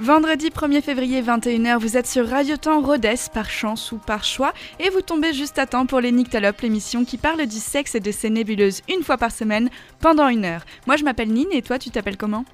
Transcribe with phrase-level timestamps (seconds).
[0.00, 4.54] Vendredi 1er février 21h, vous êtes sur Radio Temps Rhodes par chance ou par choix
[4.78, 8.00] et vous tombez juste à temps pour les Nyctalopes, l'émission qui parle du sexe et
[8.00, 9.68] de ses nébuleuses une fois par semaine
[10.00, 10.64] pendant une heure.
[10.86, 12.46] Moi je m'appelle Nine et toi tu t'appelles comment?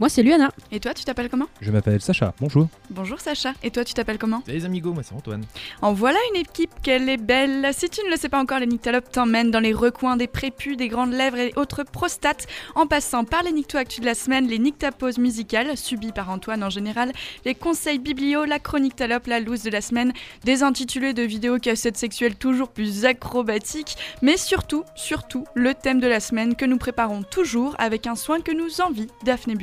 [0.00, 0.50] Moi, c'est Luana.
[0.70, 1.46] Et toi tu t'appelles comment?
[1.60, 2.68] Je m'appelle Sacha, bonjour.
[2.90, 3.52] Bonjour Sacha.
[3.62, 4.42] Et toi tu t'appelles comment?
[4.44, 5.44] Salut les amigos, moi c'est Antoine.
[5.82, 7.68] En voilà une équipe qu'elle est belle.
[7.72, 10.76] Si tu ne le sais pas encore, les Nyctalopes t'emmènent dans les recoins des prépus,
[10.76, 14.58] des grandes lèvres et autres prostates, en passant par les Nycto-actus de la semaine, les
[14.58, 17.12] Nyctaposes musicales, subies par Antoine en général,
[17.44, 20.12] les conseils biblio, la chronique talope, la loose de la semaine,
[20.44, 26.06] des intitulés de vidéos cassettes sexuelles toujours plus acrobatiques, mais surtout, surtout, le thème de
[26.06, 29.54] la semaine que nous préparons toujours avec un soin que nous envie Daphné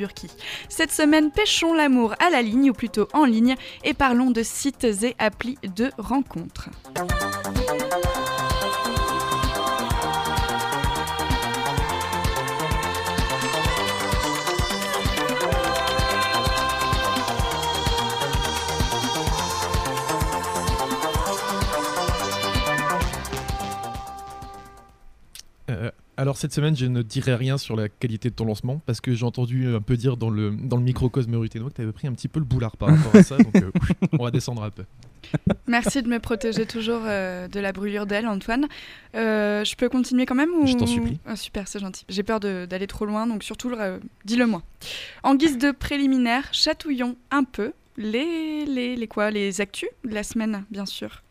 [0.68, 4.84] Cette semaine, pêchons l'amour à la ligne, ou plutôt en ligne, et parlons de sites
[4.84, 6.70] et applis de rencontres.
[26.18, 29.14] Alors cette semaine, je ne dirai rien sur la qualité de ton lancement parce que
[29.14, 32.08] j'ai entendu un peu dire dans le, dans le microcosme ruténo que tu avais pris
[32.08, 33.36] un petit peu le boulard par rapport à ça.
[33.36, 33.70] donc euh,
[34.18, 34.84] on va descendre un peu.
[35.66, 38.66] Merci de me protéger toujours euh, de la brûlure d'aile, Antoine.
[39.14, 40.66] Euh, je peux continuer quand même ou...
[40.66, 41.18] Je t'en supplie.
[41.26, 42.04] Ah, super, c'est gentil.
[42.08, 44.62] J'ai peur d'aller trop loin, donc surtout, euh, dis-le moi.
[45.22, 49.30] En guise de préliminaire, chatouillons un peu les, les, les quoi?
[49.30, 51.22] Les actus de la semaine, bien sûr.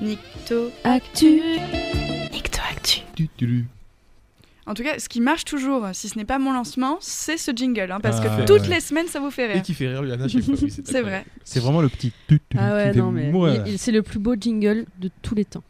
[0.00, 0.70] Nicto.
[0.84, 1.40] Actu.
[4.64, 7.50] En tout cas, ce qui marche toujours, si ce n'est pas mon lancement, c'est ce
[7.54, 8.74] jingle, hein, parce Ah, que ouais, toutes ouais.
[8.76, 9.62] les semaines, ça vous fait Et rire.
[9.62, 10.54] qui fait rire Luana chaque fois.
[10.62, 11.24] oui, C'est vrai.
[11.42, 13.32] C'est vraiment le petit tut tut Ah ouais, non, mais
[13.76, 15.64] c'est le plus beau jingle de tous les temps.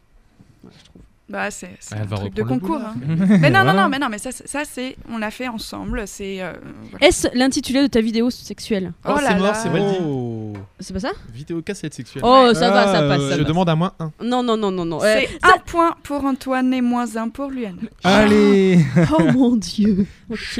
[1.29, 2.77] Bah, c'est Ah, un va truc de concours.
[2.77, 2.91] boulard.
[2.91, 3.37] hein.
[3.39, 6.03] Mais non, non, non, mais non, mais ça, c'est- ça c'est, on l'a fait ensemble.
[6.05, 6.41] C'est.
[6.41, 6.53] euh,
[6.91, 7.07] voilà.
[7.07, 9.53] Est-ce l'intitulé de ta vidéo sexuelle Oh, Oh c'est là mort, là.
[9.53, 9.97] c'est mal dit.
[10.03, 10.53] Oh.
[10.81, 12.23] C'est pas ça Vidéo cassette sexuelle.
[12.25, 13.21] Oh, ça va, ça Ah, passe.
[13.21, 13.47] ça je passe.
[13.47, 14.11] demande à moins 1.
[14.21, 15.01] Non, non, non, non, non.
[15.01, 17.77] Euh, C'est un point pour Antoine et moins un pour Luan.
[18.03, 18.79] Allez
[19.17, 20.05] oh mon dieu.
[20.29, 20.59] Ok.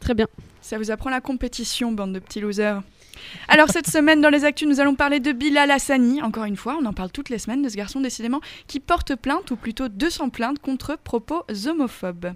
[0.00, 0.26] Très bien.
[0.62, 2.80] Ça vous apprend la compétition, bande de petits losers.
[3.48, 6.22] Alors cette semaine dans les actus, nous allons parler de Bilal Hassani.
[6.22, 9.14] Encore une fois, on en parle toutes les semaines de ce garçon décidément qui porte
[9.16, 12.32] plainte ou plutôt 200 plaintes contre propos homophobes.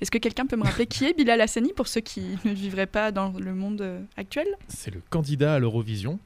[0.00, 2.86] Est-ce que quelqu'un peut me rappeler qui est Bilal Hassani pour ceux qui ne vivraient
[2.86, 4.46] pas dans le monde euh, actuel?
[4.68, 6.18] C'est le candidat à l'Eurovision.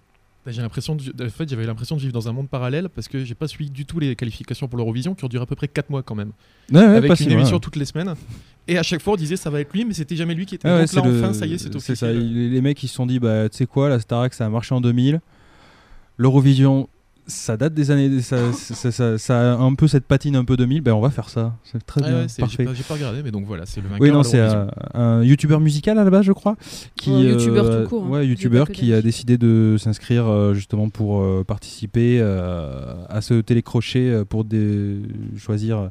[0.46, 3.08] Là, J'ai l'impression de, en fait, j'avais l'impression de vivre dans un monde parallèle parce
[3.08, 5.56] que j'ai pas suivi du tout les qualifications pour l'Eurovision qui ont duré à peu
[5.56, 6.32] près 4 mois quand même.
[6.70, 8.14] Ouais, ouais, avec pas une si émission toutes les semaines.
[8.66, 10.54] Et à chaque fois on disait ça va être lui, mais c'était jamais lui qui
[10.54, 10.68] était.
[10.68, 11.96] Ah ouais, Donc là le- enfin ça y est, c'est officiel.
[11.96, 12.12] ça.
[12.12, 14.48] Les les mecs ils se sont dit bah tu sais quoi, la Starac ça a
[14.48, 15.20] marché en 2000.
[16.16, 16.88] L'Eurovision
[17.26, 20.56] ça date des années ça, ça, ça- ça a un peu cette patine un peu
[20.58, 21.56] 2000, ben on va faire ça.
[21.64, 22.64] C'est très Ouais, bien, ouais, j'ai parfait.
[22.64, 24.02] pas, j'ai pas regardé, mais donc voilà, c'est le vainqueur.
[24.02, 26.54] Oui, non, c'est un, un youtubeur musical à la base, je crois.
[26.96, 28.10] Qui, Oh, youtubeur euh, tout court, hein.
[28.10, 33.40] Ouais, youtubeur qui a décidé de s'inscrire euh, justement pour euh, participer euh, à ce
[33.40, 34.96] télécrochet euh, pour des...
[35.38, 35.90] choisir.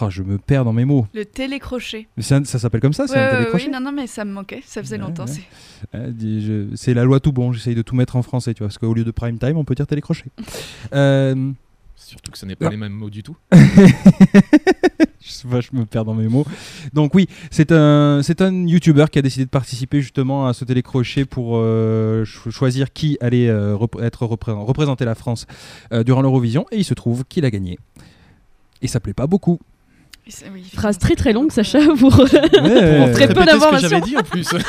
[0.00, 1.06] Ah, je me perds dans mes mots.
[1.14, 2.08] Le télécrochet.
[2.16, 4.24] Mais ça s'appelle comme ça, c'est Ouais, un ouais, télécrochet oui, non, non, mais ça
[4.24, 4.62] me manquait.
[4.66, 5.24] Ça faisait Ouais, longtemps.
[5.26, 5.32] ouais.
[5.92, 8.78] c'est- Euh, la loi tout bon, j'essaye de tout mettre en français, tu vois, parce
[8.78, 10.26] qu'au lieu de prime time, on peut dire télécrochet.
[10.94, 11.52] Euh,
[11.96, 12.70] Surtout que ce n'est pas Non.
[12.72, 13.36] les mêmes mots du tout.
[13.52, 13.56] je
[15.22, 16.44] sais pas, je me perds dans mes mots.
[16.92, 20.64] Donc oui, c'est un, c'est un YouTuber qui a décidé de participer justement à ce
[20.64, 25.46] télécrochet pour euh, cho- choisir qui allait euh, être repré- représenter la France
[25.92, 27.78] euh, durant l'Eurovision, et il se trouve qu'il a gagné.
[28.82, 29.58] Et ça plaît pas beaucoup.
[30.52, 32.18] Oui, Phrase très très longue, beaucoup, euh, Sacha, pour.
[32.18, 33.88] Ouais, Très ouais, peu Répétez ce que d'informations.
[33.88, 34.48] j'avais dit en plus.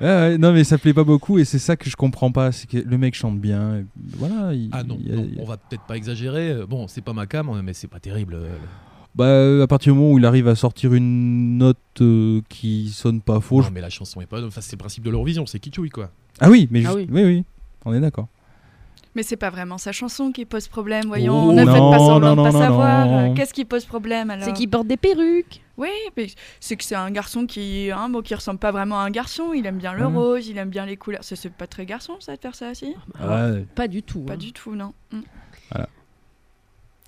[0.38, 2.76] non mais ça plaît pas beaucoup, et c'est ça que je comprends pas, c'est que
[2.78, 3.76] le mec chante bien.
[3.78, 3.84] et
[4.16, 4.52] voilà.
[4.52, 6.50] il- ah non, il y a- non, on va peut-être pas exagérer.
[6.50, 8.34] Euh, Bon, c'est pas ma cam, mais c'est pas terrible.
[8.34, 8.48] euh,
[9.14, 12.90] Bah, euh, à partir du moment où il arrive à sortir une note euh, qui
[12.92, 13.58] sonne pas faux.
[13.60, 14.42] Non, je- mais la chanson est pas.
[14.44, 16.10] Enfin, c'est le principe de l'Eurovision, c'est kitschouille quoi.
[16.40, 17.06] Ah oui, mais Ah juste- oui.
[17.10, 17.44] oui, oui,
[17.84, 18.28] on est d'accord.
[19.14, 21.48] Mais c'est pas vraiment sa chanson qui pose problème, voyons.
[21.48, 23.06] Oh, ne faites non, pas semblant de pas non, savoir.
[23.06, 23.30] non.
[23.30, 25.60] Euh, Qu'est-ce qui pose problème alors C'est qu'il porte des perruques.
[25.76, 26.26] Oui, mais
[26.60, 29.52] c'est que c'est un garçon qui, hein, bon, qui ressemble pas vraiment à un garçon.
[29.54, 30.16] Il aime bien le Mhm.
[30.16, 31.22] rose, il aime bien les couleurs.
[31.22, 34.20] C'est c'est pas très garçon ça de faire ça aussi Ouais, Pas du tout.
[34.20, 34.36] Pas hein.
[34.36, 34.92] du tout, non.
[35.12, 35.20] Mm.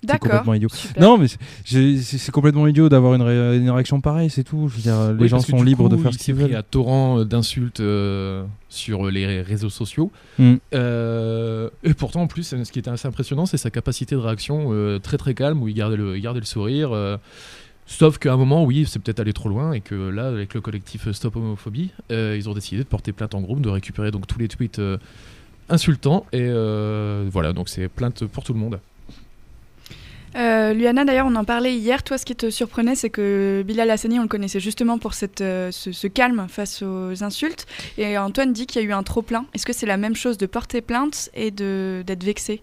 [0.03, 0.29] D'accord.
[0.29, 0.69] complètement idiot.
[0.71, 1.01] Super.
[1.03, 4.67] Non, mais c'est- complètement idiot d'avoir une, ré- une réaction pareille, c'est tout.
[4.69, 6.43] Je veux dire, les Oui, gens sont libres de faire il ce qu'ils s'est pris
[6.51, 6.55] veulent.
[6.55, 10.11] à torrent d'insultes euh, sur les ré- réseaux sociaux.
[10.37, 10.55] Mm.
[10.75, 14.67] Euh, et pourtant, en plus, ce qui était assez impressionnant, c'est sa capacité de réaction
[14.71, 16.91] euh, très très calme, où il gardait le, il gardait le sourire.
[16.93, 17.17] euh,
[17.87, 20.61] sauf qu'à un moment, oui, c'est peut-être allé trop loin, et que là, avec le
[20.61, 24.27] collectif Stop Homophobie, euh, ils ont décidé de porter plainte en groupe, de récupérer donc
[24.27, 24.97] tous les tweets euh,
[25.69, 28.79] insultants, et euh, voilà, donc c'est plainte pour tout le monde.
[30.35, 32.03] Euh, Luana, d'ailleurs, on en parlait hier.
[32.03, 35.41] Toi, ce qui te surprenait, c'est que Bilal Hassani, on le connaissait justement pour cette,
[35.41, 37.65] euh, ce, calme face aux insultes.
[37.97, 39.45] Et Antoine dit qu'il y a eu un trop-plein.
[39.53, 42.61] Est-ce que c'est la même chose de porter plainte et d'être vexé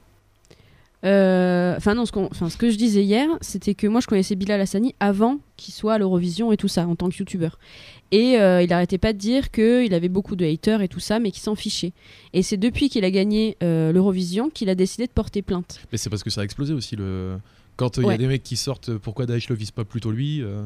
[1.05, 2.13] Euh, Enfin non, ce,
[2.49, 5.95] ce que je disais hier, c'était que moi je connaissais Bilal Hassani avant qu'il soit
[5.95, 7.59] à l'Eurovision et tout ça, en tant que youtubeur.
[8.15, 11.19] Et euh, il arrêtait pas de dire qu'il avait beaucoup de haters et tout ça,
[11.19, 11.93] mais qu'il s'en fichait.
[12.33, 15.81] Et c'est depuis qu'il a gagné euh, l'Eurovision qu'il a décidé de porter plainte.
[15.91, 16.95] Mais c'est parce que ça a explosé aussi.
[16.95, 17.39] Le...
[17.75, 18.15] Quand il y Ouais.
[18.15, 20.63] a des mecs qui sortent, pourquoi Daesh le vise pas plutôt lui euh,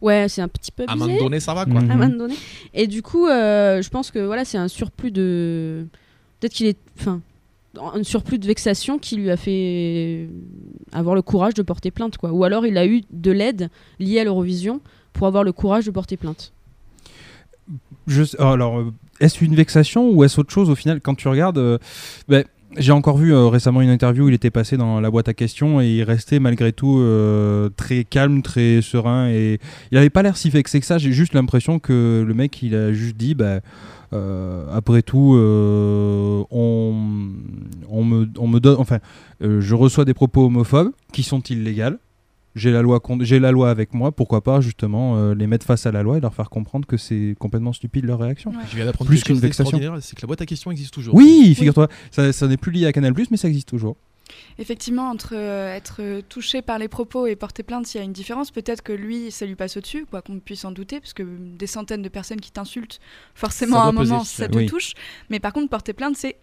[0.00, 1.80] Ouais, c'est un petit peu À un moment donné, ça va quoi.
[1.80, 2.34] À un moment donné.
[2.72, 5.84] Et du coup, euh, je pense que voilà, c'est un surplus de.
[6.40, 6.78] Peut-être qu'il est.
[6.98, 7.20] Enfin,
[7.78, 10.28] un surplus de vexation qui lui a fait
[10.92, 12.32] avoir le courage de porter plainte, quoi.
[12.32, 13.68] Ou alors il a eu de l'aide
[13.98, 14.80] liée à l'Eurovision
[15.12, 16.52] pour avoir le courage de porter plainte.
[18.08, 21.58] Sais- alors, euh, est-ce une vexation ou est-ce autre chose au final Quand tu regardes,
[21.58, 21.78] euh,
[22.28, 22.44] ben,
[22.76, 25.34] j'ai encore vu euh, récemment une interview où il était passé dans la boîte à
[25.34, 27.02] questions et il restait malgré tout
[27.76, 29.58] très calme, très serein et
[29.90, 30.98] il avait pas l'air si vexé que ça.
[30.98, 33.60] J'ai juste l'impression que le mec il a juste dit, bah,
[34.72, 35.34] après tout,
[36.50, 36.94] on,
[38.04, 38.98] me, on me donne, enfin,
[39.40, 41.96] je reçois des propos homophobes qui sont illégaux.
[42.56, 44.10] J'ai la loi, j'ai la loi avec moi.
[44.12, 46.96] Pourquoi pas justement euh, les mettre face à la loi et leur faire comprendre que
[46.96, 48.50] c'est complètement stupide leur réaction.
[48.50, 48.56] Ouais.
[48.70, 49.78] Je viens d'apprendre Plus qu'une vexation.
[50.00, 51.14] c'est que la boîte à questions existe toujours.
[51.14, 53.96] Oui, figure-toi, ça, ça n'est plus lié à Canal+, mais ça existe toujours.
[54.58, 58.12] Effectivement, entre euh, être touché par les propos et porter plainte, il y a une
[58.12, 58.50] différence.
[58.50, 61.24] Peut-être que lui, ça lui passe au-dessus, quoi qu'on puisse en douter, parce que
[61.56, 63.00] des centaines de personnes qui t'insultent,
[63.34, 64.44] forcément à un peser, moment, ça.
[64.44, 64.66] ça te Oui.
[64.66, 64.92] touche.
[65.30, 66.36] Mais par contre, porter plainte, c'est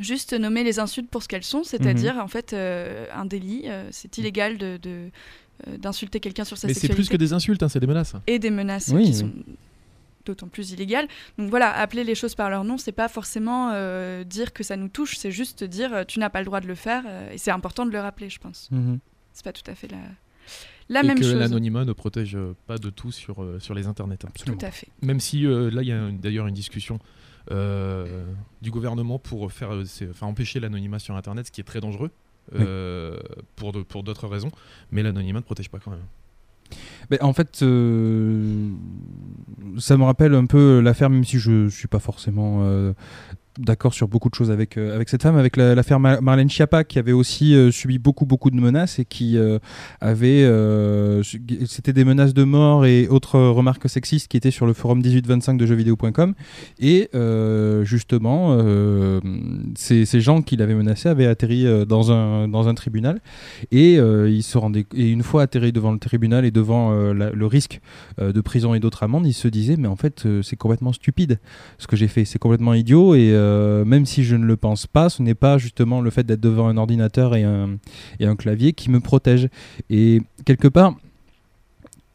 [0.00, 3.62] juste nommer les insultes pour ce qu'elles sont, c'est-à-dire en fait euh, un délit.
[3.66, 5.10] euh, c'est illégal de, de,
[5.68, 7.86] euh, d'insulter quelqu'un sur sa Mais c'est sexualité plus que des insultes, hein, c'est des
[7.86, 8.14] menaces.
[8.26, 9.14] et des menaces Oui, qui oui.
[9.14, 9.30] sont
[10.26, 11.06] d'autant plus illégales.
[11.38, 14.76] Donc voilà, appeler les choses par leur nom, c'est pas forcément euh, dire que ça
[14.76, 17.30] nous touche, c'est juste dire euh, tu n'as pas le droit de le faire, euh,
[17.32, 18.70] et c'est important de le rappeler, je pense.
[19.32, 19.98] C'est pas tout à fait la,
[20.88, 21.34] la et même que chose.
[21.34, 24.16] l'anonymat ne protège pas de tout sur, sur les internets.
[24.24, 24.28] hein.
[24.46, 24.88] Tout à fait.
[25.02, 26.98] Même si euh, là, il y a d'ailleurs une discussion euh,
[27.50, 32.10] du gouvernement pour faire, euh, enfin, empêcher l'anonymat sur Internet, ce qui est très dangereux.
[32.54, 33.18] euh,
[33.56, 34.50] pour d'autres raisons,
[34.90, 37.18] mais l'anonymat ne protège pas quand même.
[37.20, 38.70] En fait, euh,
[39.78, 42.92] ça me rappelle un peu l'affaire, même si je suis pas forcément euh,
[43.58, 46.50] d'accord sur beaucoup de choses avec, euh, avec cette femme, avec la- l'affaire Mar- Marlène
[46.50, 49.58] Schiappa, qui avait aussi euh, subi beaucoup, beaucoup de menaces et qui euh,
[50.00, 50.44] avait.
[51.66, 55.56] C'était des menaces de mort et autres remarques sexistes qui étaient sur le forum 1825
[55.56, 56.34] de jeuxvideo.com.
[56.80, 57.08] Et
[57.82, 58.56] justement,
[59.76, 63.20] ces, ces gens qui l'avaient menacé avaient atterri dans, un, dans un tribunal
[63.70, 67.80] et ils se rendaient et une fois atterri devant le tribunal et devant le risque
[68.20, 71.38] de prison et d'autres amendes, ils se disaient mais en fait c'est complètement stupide
[71.78, 74.86] ce que j'ai fait, c'est complètement idiot et euh, même si je ne le pense
[74.86, 77.78] pas, ce n'est pas justement le fait d'être devant un ordinateur et un,
[78.36, 79.48] clavier qui me protège.
[79.90, 80.94] Et quelque part,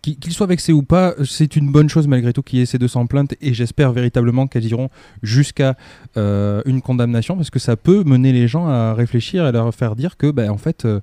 [0.02, 2.78] qu'il soit vexé ou pas, c'est une bonne chose malgré tout qu'il y ait ces
[2.78, 4.90] 200 plaintes et j'espère véritablement qu'elles iront
[5.22, 5.76] jusqu'à
[6.18, 9.96] euh, une condamnation parce que ça peut mener les gens à réfléchir et leur faire
[9.96, 11.00] dire que, ben, en fait, euh,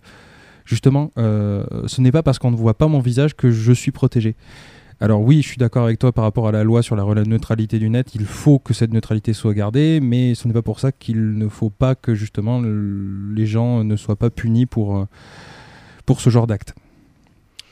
[0.65, 4.35] justement, ce n'est pas parce qu'on ne voit pas mon visage que je suis protégé.
[4.99, 7.79] Alors oui, je suis d'accord avec toi par rapport à la loi sur la neutralité
[7.79, 8.15] du net.
[8.15, 11.49] Il faut que cette neutralité soit gardée, mais ce n'est pas pour ça qu'il ne
[11.49, 15.05] faut pas que justement le- les gens ne soient pas punis pour, euh,
[16.07, 16.75] pour ce genre d'acte.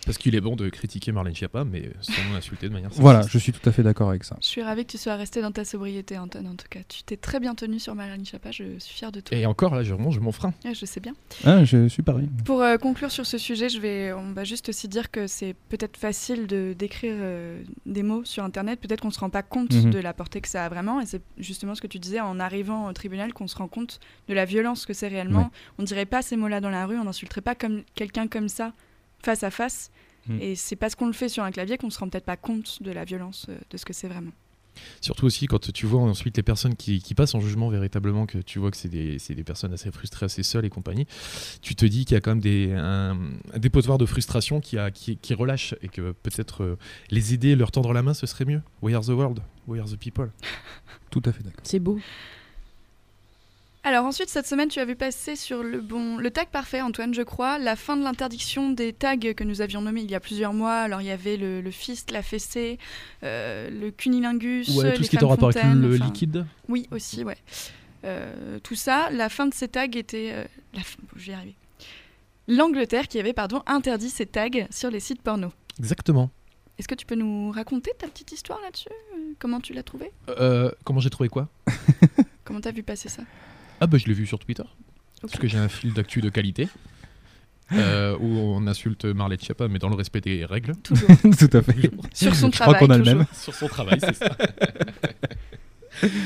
[0.07, 3.39] Parce qu'il est bon de critiquer Marlène Schiappa, mais sans l'insulter de manière Voilà, je
[3.39, 4.37] suis tout à fait d'accord avec ça.
[4.41, 6.81] Je suis ravie que tu sois resté dans ta sobriété, Anton, en tout cas.
[6.89, 9.37] Tu t'es très bien tenu sur Marlène Schiappa, je suis fière de toi.
[9.37, 10.53] Et encore, là, je mange mon frein.
[10.65, 11.15] Ouais, je sais bien.
[11.45, 12.29] Ah, je suis pareil.
[12.45, 15.55] Pour euh, conclure sur ce sujet, je vais, on va juste aussi dire que c'est
[15.69, 18.81] peut-être facile de d'écrire euh, des mots sur Internet.
[18.81, 19.91] Peut-être qu'on se rend pas compte Mhm.
[19.91, 21.01] de la portée que ça a vraiment.
[21.01, 23.99] Et c'est justement ce que tu disais en arrivant au tribunal qu'on se rend compte
[24.29, 25.41] de la violence que c'est réellement.
[25.45, 25.49] Ouais.
[25.79, 26.99] On dirait pas ces mots-là dans la rue.
[26.99, 28.73] On n'insulterait pas comme quelqu'un comme ça
[29.25, 29.91] face à face.
[30.29, 30.41] Mhm.
[30.41, 32.83] Et c'est parce qu'on le fait sur un clavier qu'on se rend peut-être pas compte
[32.83, 34.33] de la violence euh, de ce que c'est vraiment.
[35.01, 38.39] Surtout aussi quand tu vois ensuite les personnes qui, qui passent en jugement véritablement, que
[38.39, 41.07] tu vois que c'est des, c'est des personnes assez frustrées, assez seules et compagnie,
[41.63, 43.17] tu te dis qu'il y a quand même des, un,
[43.53, 46.79] un dépotoir de frustration qui, a, qui, qui relâche et que peut-être euh,
[47.11, 48.63] les aider, leur tendre la main, ce serait mieux.
[48.83, 50.31] We are the world, we are the people.
[51.11, 51.61] Tout à fait d'accord.
[51.63, 51.99] C'est beau.
[53.87, 57.13] Alors ensuite, cette semaine, tu as vu passer sur le bon, le tag parfait, Antoine,
[57.13, 60.21] je crois, la fin de l'interdiction des tags que nous avions nommés il y a
[60.21, 60.77] plusieurs mois.
[60.77, 62.79] Alors il y avait le, le fist, la fessée,
[63.25, 66.47] euh, le cunilingus, Ouais, les tout ce qui est en rapport avec le enfin, liquide.
[66.69, 67.37] Oui, aussi, ouais.
[68.05, 70.31] Euh, tout ça, la fin de ces tags était...
[70.33, 71.55] euh, la fin- bon, je vais y arriver.
[72.49, 75.53] L'Angleterre qui avait, pardon, interdit ces tags sur les sites porno.
[75.79, 76.31] Exactement.
[76.79, 78.89] Est-ce que tu peux nous raconter ta petite histoire là-dessus?
[79.39, 80.11] Comment tu l'as trouvé?
[80.31, 81.49] Euh, comment j'ai trouvé quoi?
[82.45, 83.23] Comment t'as vu passer ça?
[83.81, 84.63] Ah bah je l'ai vu sur Twitter.
[85.21, 86.69] Parce que j'ai un fil d'actu de qualité.
[87.73, 90.77] euh, où on insulte Marley Chiappa, mais dans le respect des règles.
[90.83, 91.09] Toujours.
[91.39, 91.91] Tout à fait.
[92.13, 92.81] Sur son Je crois travail.
[92.81, 93.27] qu'on a le même.
[93.33, 94.37] Sur son travail, c'est ça.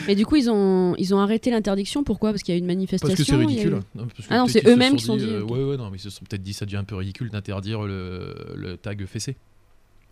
[0.08, 2.02] Mais du coup, ils ont, ils ont arrêté l'interdiction.
[2.02, 2.30] Pourquoi?
[2.30, 3.14] Parce qu'il y a eu une manifestation.
[3.14, 3.80] Parce que c'est eu- ridicule.
[3.94, 5.50] Non, parce que Ah non, c'est eux-mêmes qui sont dit, euh, ok.
[5.50, 7.82] ouais, ouais, non, mais ils se sont peut-être dit ça devient un peu ridicule d'interdire
[7.82, 9.36] le, le tag fessé.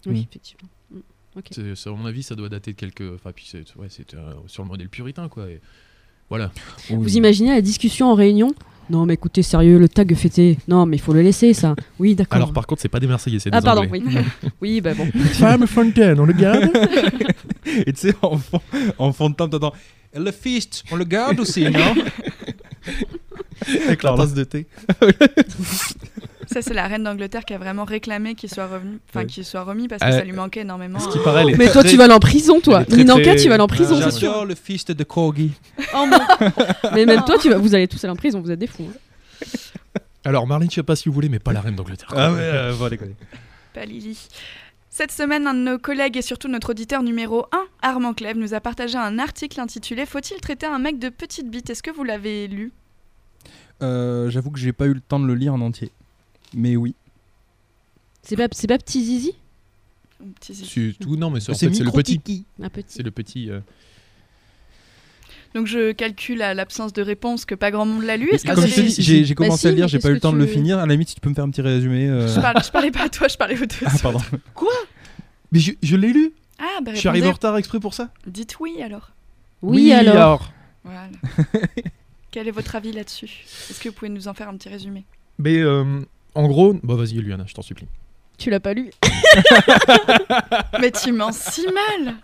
[0.04, 0.24] Oui, Mm.
[0.30, 0.68] effectivement.
[0.92, 1.40] Mm.
[1.74, 3.14] C'est- À mon avis, ça doit dater de quelques.
[3.14, 5.48] Enfin, puis c'est ouais, c'est, euh, sur le modèle puritain, quoi.
[5.48, 5.60] Et
[6.28, 6.50] voilà.
[6.90, 8.54] Vous imaginez la discussion en réunion
[8.90, 10.58] Non, mais écoutez, sérieux, le tag fêté.
[10.68, 11.74] Non, mais il faut le laisser, ça.
[11.98, 12.36] Oui, d'accord.
[12.36, 14.02] Alors, par contre, c'est pas des Marseillais, c'est des ah, pardon, Anglais.
[14.04, 14.50] oui.
[14.60, 15.06] oui, bah bon.
[15.32, 16.70] Femme Fontaine, on le garde
[17.86, 18.60] Et tu sais, en fond,
[18.98, 19.74] en fond de temps, t'entends
[20.18, 21.94] le fist, on le garde aussi, non?
[23.86, 24.66] Avec la tasse de thé.
[26.46, 29.26] Ça, c'est la reine d'Angleterre qui a vraiment réclamé qu'il soit revenu, enfin Ouais.
[29.26, 30.98] qu'il soit remis parce que Euh, ça lui manquait énormément.
[31.00, 32.84] Ce qui paraît, elle est Mais toi, tu vas aller en prison, toi.
[32.84, 34.28] très, Ninanka, très- tu vas aller en prison, Ah, c'est sûr.
[34.30, 35.52] J'adore le fist de Corgi.
[35.94, 38.58] Oh, mon- mais même toi, tu vas, vous allez tous aller en prison, vous êtes
[38.58, 38.88] des fous.
[38.88, 39.98] hein.
[40.24, 42.08] Alors, Marlene Chiappa, si vous voulez, mais pas la reine d'Angleterre.
[42.16, 43.14] Ah ouais, euh, bon, déconner.
[43.74, 44.18] Pas Lily.
[44.90, 48.54] Cette semaine, un de nos collègues et surtout notre auditeur numéro 1, Armand Clève, nous
[48.54, 51.68] a partagé un article intitulé Faut-il traiter un mec de petite bite?
[51.70, 52.72] Est-ce que vous l'avez lu?
[53.82, 55.90] Euh, J'avoue que j'ai pas eu le temps de le lire en entier.
[56.54, 56.94] Mais oui.
[58.22, 59.32] C'est pas, c'est pas petit zizi
[60.20, 62.14] Ou petit zizi C'est tout, non, mais c'est en C'est fait, c'est le petit.
[62.18, 62.44] micro-tiki.
[62.62, 62.86] Un petit.
[62.88, 63.50] C'est le petit.
[63.50, 63.60] euh,
[65.54, 68.28] Donc je calcule à l'absence de réponse que pas grand monde l'a lu.
[68.30, 69.70] Et Est-ce que Comme vous je te avez- dis, j'ai j'ai Bah commencé si, à
[69.70, 70.78] le lire, mais j'ai pas eu le temps que de le tu- finir.
[70.78, 72.08] À la limite, si tu peux me faire un petit résumé.
[72.08, 73.76] euh, je, parle- je parlais pas à toi, je parlais aux deux.
[73.86, 74.20] Ah, pardon.
[75.52, 77.48] Mais je, je l'ai lu Ah, bah Je suis arrivé en répondez.
[77.48, 79.12] retard exprès pour ça Dites oui alors.
[79.62, 80.52] Oui, alors.
[80.84, 81.08] Voilà.
[82.30, 83.30] Quel est votre avis là-dessus?
[83.70, 85.04] Est-ce que vous pouvez nous en faire un petit résumé?
[85.38, 86.00] Mais euh,
[86.36, 87.86] en gros, bah vas-y, Luana, je t'en supplie.
[88.38, 88.90] Tu l'as pas lu
[90.80, 92.14] Mais tu mens si mal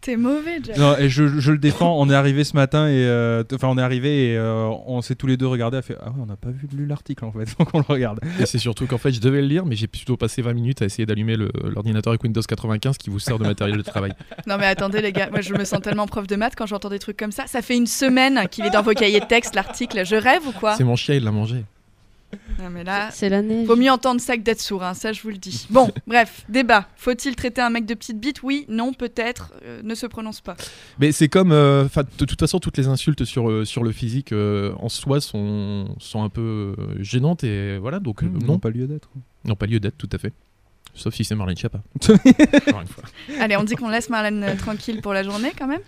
[0.00, 0.78] T'es mauvais, Jack.
[0.78, 2.00] Non, et je, je le défends.
[2.00, 5.14] On est arrivé ce matin et euh, enfin on est arrivé et euh, on s'est
[5.14, 5.76] tous les deux regardés.
[5.76, 7.84] A fait ah ouais, on n'a pas vu lu l'article en fait, donc on le
[7.86, 8.18] regarde.
[8.40, 10.80] Et c'est surtout qu'en fait, je devais le lire, mais j'ai plutôt passé 20 minutes
[10.80, 14.12] à essayer d'allumer l'ordinateur avec Windows 95 qui vous sert de matériel de travail.
[14.46, 16.88] Non mais attendez les gars, moi je me sens tellement prof de maths quand j'entends
[16.88, 17.46] des trucs comme ça.
[17.46, 20.06] Ça fait une semaine qu'il est dans vos cahiers de texte, l'article.
[20.06, 20.76] Je rêve ou quoi?
[20.76, 21.64] C'est mon chien, il l'a mangé.
[22.58, 23.66] Non mais là, C'est la neige.
[23.66, 25.66] Vaut mieux entendre ça que d'être sourd, hein, ça je vous le dis.
[25.70, 26.86] Bon, bref, débat.
[26.96, 29.52] Faut-il traiter un mec de petite bite Oui, non, peut-être.
[29.64, 30.56] euh, ne se prononce pas.
[30.98, 31.84] Mais c'est comme, euh,
[32.18, 35.94] de toute façon, toutes les insultes sur, euh, sur le physique euh, en soi sont,
[35.98, 39.08] sont un peu gênantes et voilà, donc Ils non, n'ont pas lieu d'être.
[39.44, 40.32] n'ont pas lieu d'être, tout à fait.
[40.94, 43.04] Sauf si c'est Marlène fois.
[43.40, 45.80] Allez, on dit qu'on laisse Marlène tranquille pour la journée quand même.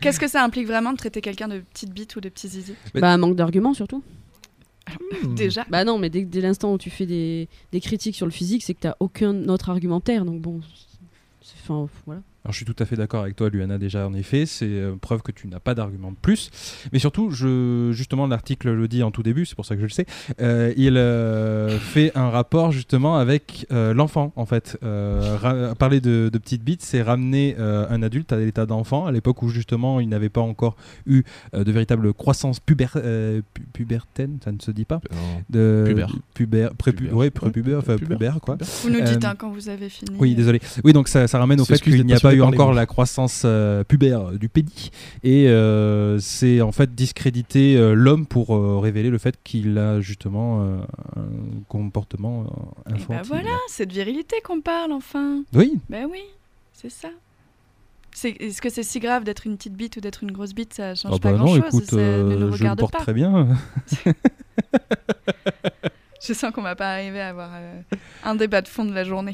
[0.00, 2.74] Qu'est-ce que ça implique vraiment de traiter quelqu'un de petite bite ou de petit zizi?
[2.94, 4.02] Bah, manque d'arguments surtout.
[5.22, 5.34] Hmm.
[5.34, 5.64] Déjà.
[5.70, 8.62] Bah non, mais dès, dès l'instant où tu fais des, des critiques sur le physique,
[8.62, 10.24] c'est que t'as aucun autre argumentaire.
[10.24, 10.60] Donc bon,
[11.42, 12.20] c'est- enfin, voilà.
[12.44, 14.94] Alors je suis tout à fait d'accord avec toi, Luana, déjà en effet, c'est euh,
[14.98, 16.50] preuve que tu n'as pas d'argument de plus.
[16.92, 19.86] Mais surtout, je, justement, l'article le dit en tout début, c'est pour ça que je
[19.86, 20.06] le sais,
[20.40, 24.78] euh, il euh, fait un rapport justement avec euh, l'enfant, en fait.
[24.82, 29.12] Euh, parler de, de petite bite, c'est ramener euh, un adulte à l'état d'enfant, à
[29.12, 30.76] l'époque où justement il n'avait pas encore
[31.06, 35.00] eu euh, de véritable croissance puber, euh, pu- pubertaine, ça ne se dit pas
[35.50, 36.08] de Pubère.
[36.34, 37.16] pubère, prépubère, Pubère.
[37.18, 38.38] ouais, prépubère, enfin Pubère.
[38.40, 38.56] quoi.
[38.84, 40.16] Vous nous dites Euh, hein, quand vous avez fini.
[40.18, 40.60] Oui, désolé.
[40.84, 42.86] Oui, donc ça, ça ramène au fait qu'il n'y a pas passionné eu encore la
[42.86, 44.90] croissance euh, pubère du pédi.
[45.24, 50.00] Et euh, c'est en fait discréditer euh, l'homme pour euh, révéler le fait qu'il a
[50.00, 50.78] justement euh,
[51.16, 51.22] un
[51.68, 53.06] comportement euh, Et infantile.
[53.16, 55.42] bah voilà, c'est de virilité qu'on parle enfin.
[55.54, 56.20] Oui, Ben oui,
[56.72, 57.08] c'est ça.
[58.24, 60.94] Est-ce que c'est si grave d'être une petite bite ou d'être une grosse bite Ça
[60.96, 61.88] change Ah pas bah non, grand-chose.
[61.92, 62.98] euh, je le porte pas.
[62.98, 63.46] très bien.
[66.26, 67.80] Je sens qu'on va pas arriver à avoir euh,
[68.24, 69.32] un débat de fond de la journée.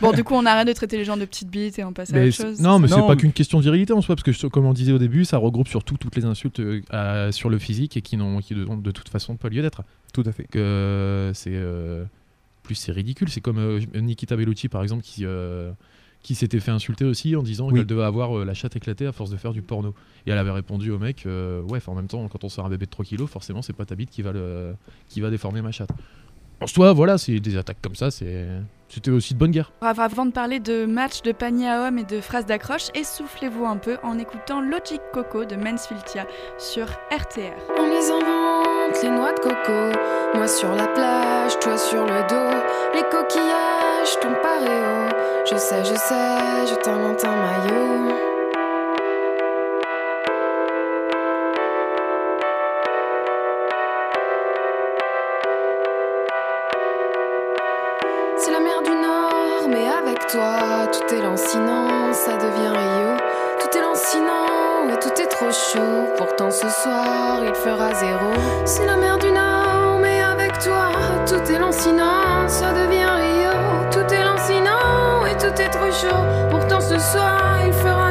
[0.00, 2.10] Bon, du coup, on arrête de traiter les gens de petites bites et on passe
[2.10, 2.60] à Mais autre c'est- chose.
[2.60, 4.72] non, mais c'est pas mais- qu'une question de virilité en soi, parce que comme on
[4.72, 8.02] disait au début, ça regroupe surtout toutes les insultes euh, à- sur le physique et
[8.02, 9.82] qui n'ont qui de toute façon pas lieu d'être.
[10.14, 10.44] Tout à fait.
[10.50, 12.04] Que c'est euh,
[12.62, 13.28] plus c'est ridicule.
[13.28, 15.70] C'est comme euh, Nikita Bellucci par exemple qui euh,
[16.26, 17.74] qui s'était fait insulter aussi en disant Oui.
[17.74, 19.94] qu'elle devait avoir euh, la chatte éclatée à force de faire du porno.
[20.26, 22.68] Et elle avait répondu au mec, euh, ouais, en même temps, quand on sort un
[22.68, 24.74] bébé de 3 kilos, forcément, c'est pas ta bite qui va le
[25.08, 25.90] qui va déformer ma chatte.
[26.60, 28.44] En soi, voilà, c'est des attaques comme ça, c'est
[28.88, 29.70] c'était aussi de bonne guerre.
[29.80, 33.64] Bravo, Avant de parler de match de panier à hommes et de phrases d'accroche, essoufflez-vous
[33.64, 36.26] un peu en écoutant Logic Coco de Mansfieldia
[36.58, 37.54] sur RTR.
[37.78, 39.98] On les invente, les noix de coco.
[40.34, 42.94] Moi sur la plage, toi sur le dos.
[42.94, 45.10] Les coquillages tombent paréo.
[45.48, 48.14] Je sais, je sais, je t'invente un maillot.
[58.36, 63.16] C'est la mer du Nord, mais avec toi, tout est lancinant, ça devient Rio.
[63.60, 66.08] Tout est lancinant et tout est trop chaud.
[66.16, 68.32] Pourtant ce soir il fera zéro.
[68.64, 70.90] C'est la mer du Nord, mais avec toi
[71.24, 73.25] tout lancinant, ça devient Rio.
[75.68, 76.24] Trop chaud.
[76.50, 78.05] Pourtant ce soir il fera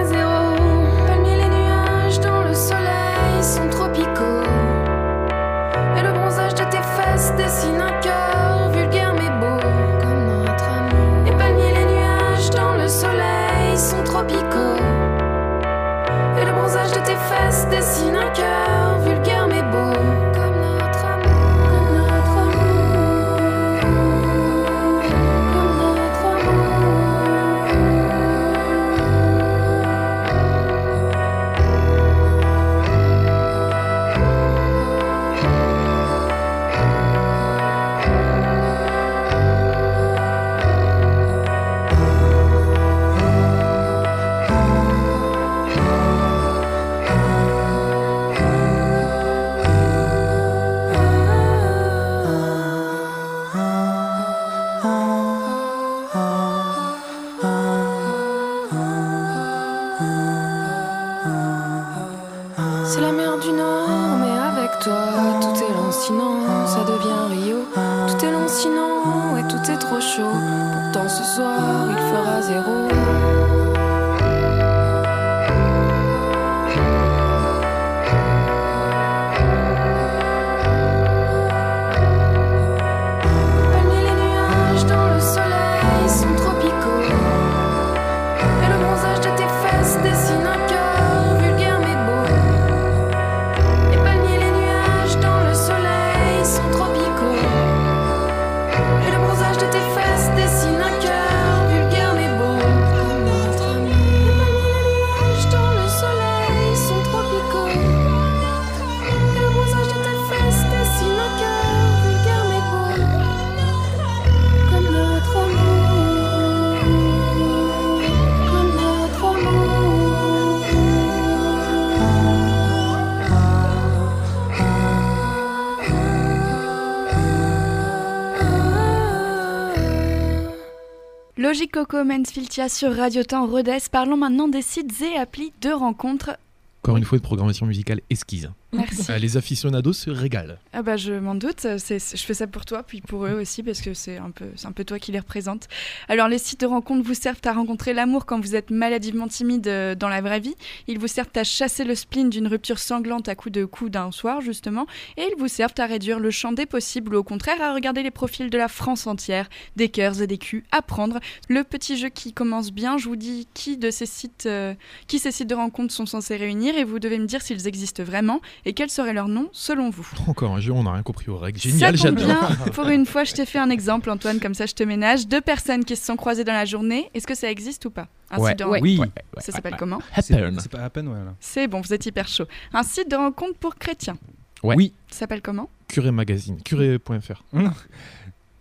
[131.46, 133.78] Logique Coco Mansfieldia sur Radio Temps Rodez.
[133.92, 136.40] Parlons maintenant des sites et applis de rencontres.
[136.82, 138.48] Encore une fois, une programmation musicale esquisse.
[138.72, 139.10] Merci.
[139.10, 140.58] Euh, les aficionados se régalent.
[140.74, 143.34] Ah bah je m'en doute, c'est, c'est- je fais ça pour toi, puis pour eux
[143.40, 145.68] aussi, parce que c'est un, peu, c'est un peu toi qui les représente.
[146.10, 149.68] Alors les sites de rencontres vous servent à rencontrer l'amour quand vous êtes maladivement timide
[149.68, 150.56] euh, dans la vraie vie.
[150.88, 154.12] Ils vous servent à chasser le spleen d'une rupture sanglante à coups de coups d'un
[154.12, 154.88] soir, justement.
[155.16, 158.04] Et ils vous servent à réduire le champ des possibles ou au contraire à regarder
[158.04, 159.48] les profils de la France entière,
[159.78, 161.20] des cœurs et des culs, à prendre.
[161.48, 164.74] Le petit jeu qui commence bien, je vous dis qui de ces sites, euh,
[165.08, 168.04] qui ces sites de rencontres sont censés réunir et vous devez me dire s'ils existent
[168.04, 170.08] vraiment et quel serait leur nom selon vous?
[170.28, 171.60] Encore un jeu, on n'a rien compris aux règles.
[171.60, 172.48] Génial, ça tombe j'adore.
[172.48, 172.72] bien.
[172.74, 175.28] Pour une fois, je t'ai fait un exemple, Antoine, comme ça je te ménage.
[175.28, 177.10] Deux personnes qui se sont croisées dans la journée.
[177.14, 178.08] Est-ce que ça existe ou pas?
[178.32, 178.52] Un Ouais.
[178.52, 178.80] site de Ouais.
[178.82, 180.00] Oui, Ouais, Ça s'appelle comment?
[180.16, 180.58] Happen.
[180.60, 181.20] c'est pas à peine, ouais.
[181.40, 182.46] C'est bon, vous êtes hyper chaud.
[182.74, 184.18] Un site de rencontre pour chrétiens.
[184.64, 184.76] Ouais.
[184.76, 185.70] Oui, Ça s'appelle comment?
[185.88, 187.44] Curé Magazine, curé.fr.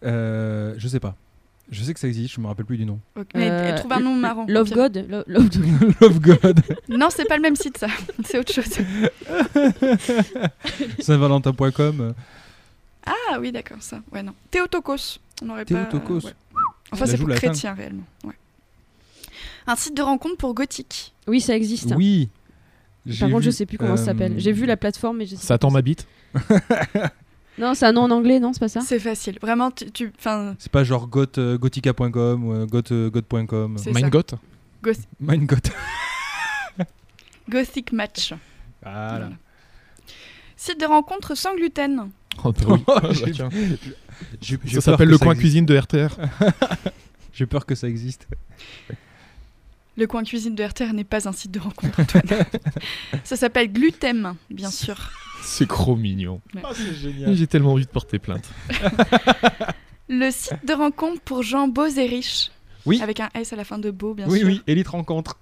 [0.04, 1.14] euh, je sais pas.
[1.70, 3.00] Je sais que ça existe, je me rappelle plus du nom.
[3.16, 3.28] Ok.
[3.34, 4.44] Mais Euh, trouve un nom marrant.
[4.48, 4.70] Love.
[4.72, 5.48] God Lo- Love
[6.00, 6.60] Love God.
[6.88, 7.86] Non, c'est pas le même site, ça.
[8.24, 8.68] c'est autre chose.
[11.00, 12.00] Saint-Valentin.com.
[12.00, 12.12] euh,
[13.06, 14.00] Ah oui, d'accord, ça.
[14.12, 14.34] Ouais, non.
[14.50, 15.18] Théotokos.
[15.42, 15.84] On aurait pas.
[15.86, 16.26] Théotokos.
[16.26, 16.32] ouais.
[16.92, 17.48] Enfin, c'est pour latine.
[17.50, 18.04] chrétiens, réellement.
[18.24, 18.34] Ouais.
[19.66, 21.14] Un site de rencontre pour gothique.
[21.26, 21.92] Oui, ça existe.
[21.96, 22.28] Oui.
[23.18, 24.34] Par contre, vu, je sais plus comment ça euh, s'appelle.
[24.38, 26.06] J'ai vu la plateforme, mais je sais Satan m'habite.
[27.56, 29.38] Non, c'est un nom en anglais, non, c'est pas ça C'est facile.
[29.40, 30.12] Vraiment, tu.
[30.58, 33.78] C'est pas genre goth, euh, gothica.com ou euh, goth, euh, goth.com.
[33.78, 34.00] C'est ça.
[34.00, 34.36] Mindgot.
[35.20, 35.70] Mindgoth.
[37.48, 38.32] Gothic Match.
[38.82, 39.08] Voilà.
[39.08, 39.30] Voilà.
[40.56, 42.10] Site de rencontre sans gluten.
[42.42, 42.84] Oh, bah oui.
[42.88, 43.48] Ah, bah,
[44.72, 45.40] Ça s'appelle le ça coin existe.
[45.40, 46.16] cuisine de RTR.
[47.32, 48.26] J'ai peur que ça existe.
[49.96, 52.44] Le coin cuisine de RTR n'est pas un site de rencontre, Antoine.
[53.22, 55.10] ça s'appelle Glutem, bien sûr.
[55.44, 56.40] C'est trop mignon.
[56.54, 56.62] Ouais.
[56.64, 57.34] Ah, c'est génial.
[57.34, 58.48] J'ai tellement envie de porter plainte.
[60.08, 62.50] Le site de rencontre pour gens beaux et riches.
[62.86, 63.00] Oui.
[63.00, 64.48] Avec un S à la fin de beau, bien Oui, sûr.
[64.48, 65.38] oui, Elite Rencontre.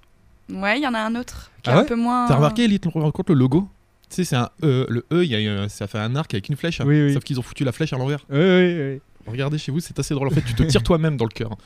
[0.53, 2.27] Ouais, il y en a un autre qui Ah est un ouais peu moins.
[2.29, 3.69] T'as remarqué, Elite rencontre le logo?
[4.09, 4.87] Tu sais, c'est un E.
[4.89, 6.81] Le E, il y a ça fait un arc avec une flèche.
[6.85, 7.15] Oui, oui.
[7.15, 8.21] Sauf qu'ils ont foutu la flèche à l'envers.
[8.31, 9.01] Oui, oui, oui.
[9.27, 10.29] Regardez chez vous, c'est assez drôle.
[10.29, 11.57] En fait, tu te tires toi-même dans le cœur.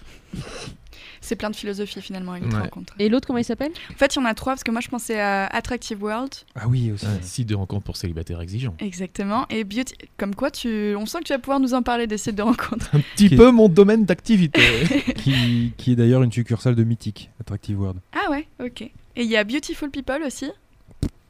[1.26, 2.60] C'est plein de philosophie finalement, une Ouais.
[2.60, 2.94] rencontre.
[3.00, 3.72] Et l'autre, comment il s'appelle?
[3.92, 6.30] En fait, il y en a trois parce que moi je pensais à Attractive World,
[6.54, 7.04] Ah oui, aussi.
[7.04, 8.74] Un site de rencontre pour célibataires exigeants.
[8.78, 9.94] exactement, et Beauty.
[10.18, 10.94] Comme quoi, tu...
[10.96, 12.88] on sent que tu vas pouvoir nous en parler des sites de rencontre.
[12.94, 14.60] Un petit Qui- peu mon domaine d'activité.
[15.16, 17.98] qui, qui est d'ailleurs une succursale de Mythique, Attractive World.
[18.14, 18.82] Ah ouais, ok.
[18.82, 20.48] Et il y a Beautiful People aussi.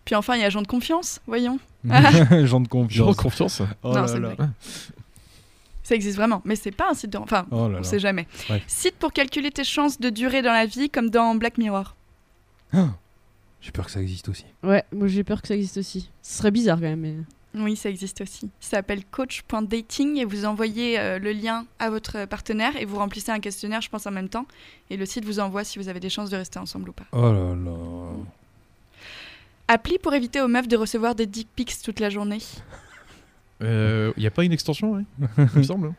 [0.05, 1.59] Puis enfin, il y a Gens de confiance, voyons.
[2.45, 3.17] Gens de confiance.
[3.17, 3.63] confiance.
[3.83, 4.35] Oh Non, là c'est là.
[5.87, 7.19] Ça existe vraiment, mais c'est pas un site de.
[7.19, 8.27] Enfin, Oh là on sait jamais.
[8.67, 11.95] Site pour calculer tes chances de durer dans la vie, comme dans Black Mirror.
[13.61, 14.47] J'ai peur que ça existe aussi.
[14.65, 16.11] Ouais, moi j'ai peur que ça existe aussi.
[16.23, 16.99] Ce serait bizarre quand même.
[16.99, 17.15] Mais...
[17.55, 18.51] Oui, ça existe aussi.
[18.59, 23.31] Ça s'appelle coach.dating et vous envoyez euh, le lien à votre partenaire et vous remplissez
[23.31, 24.47] un questionnaire, je pense, en même temps.
[24.91, 27.07] Et le site vous envoie si vous avez des chances de rester ensemble ou pas.
[27.13, 28.11] Oh là là.
[29.69, 32.41] Appli pour éviter aux meufs de recevoir des dick pics toute la journée.
[33.61, 35.03] Il n'y a pas une extension, ouais,
[35.55, 35.89] il me semble.
[35.89, 35.95] hein.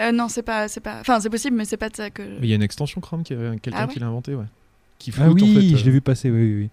[0.00, 0.98] Euh, non, c'est pas, c'est pas.
[1.00, 2.22] Enfin, c'est possible, mais c'est pas de ça que.
[2.42, 4.44] Il y a une extension Chrome, qui a- quelqu'un Ah ouais qui l'a inventé, ouais.
[4.98, 6.70] Qui Ah floute, oui, en fait, je euh, l'ai vu passer, oui, oui, oui.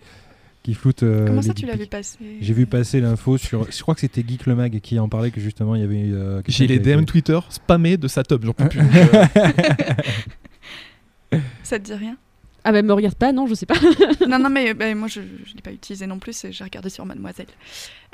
[0.64, 1.04] Qui floute.
[1.04, 3.72] euh, Comment ça, tu l'as vu passer J'ai vu passer l'info sur.
[3.72, 6.04] Je crois que c'était Geek le Mag qui en parlait que justement il y avait.
[6.12, 8.80] euh, J'ai les DM Twitter spammés de sa top, j'en peux plus.
[8.80, 9.26] euh,
[11.64, 12.18] Ça te dit rien?
[12.64, 13.76] Ah bah me regarde pas, non, je sais pas.
[14.28, 16.90] Non, non, mais bah, moi, je ne l'ai pas utilisé non plus, et j'ai regardé
[16.90, 17.48] sur Mademoiselle.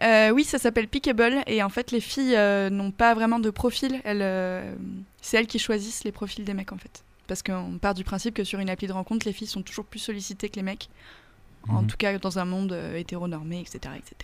[0.02, 3.50] Euh, oui, ça s'appelle Pickable, et en fait, les filles euh, n'ont pas vraiment de
[3.50, 4.00] profil.
[4.06, 4.74] Elles, euh,
[5.22, 7.04] c'est elles qui choisissent les profils des mecs, en fait.
[7.28, 9.84] Parce qu'on part du principe que sur une appli de rencontre, les filles sont toujours
[9.86, 10.88] plus sollicitées que les mecs.
[11.68, 11.88] En Mhm.
[11.88, 14.16] tout cas, dans un monde euh, hétéronormé, etc., etc.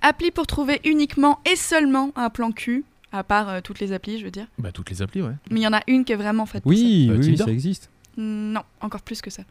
[0.00, 4.18] Appli pour trouver uniquement et seulement un plan cul, à part euh, toutes les applis,
[4.18, 4.46] je veux dire.
[4.58, 5.32] bah, toutes les applis, ouais.
[5.50, 7.36] Mais il y en a une qui est vraiment faite pour Oui, Euh, oui, Tinder
[7.44, 7.90] ça existe.
[8.18, 9.42] Non, encore plus que ça.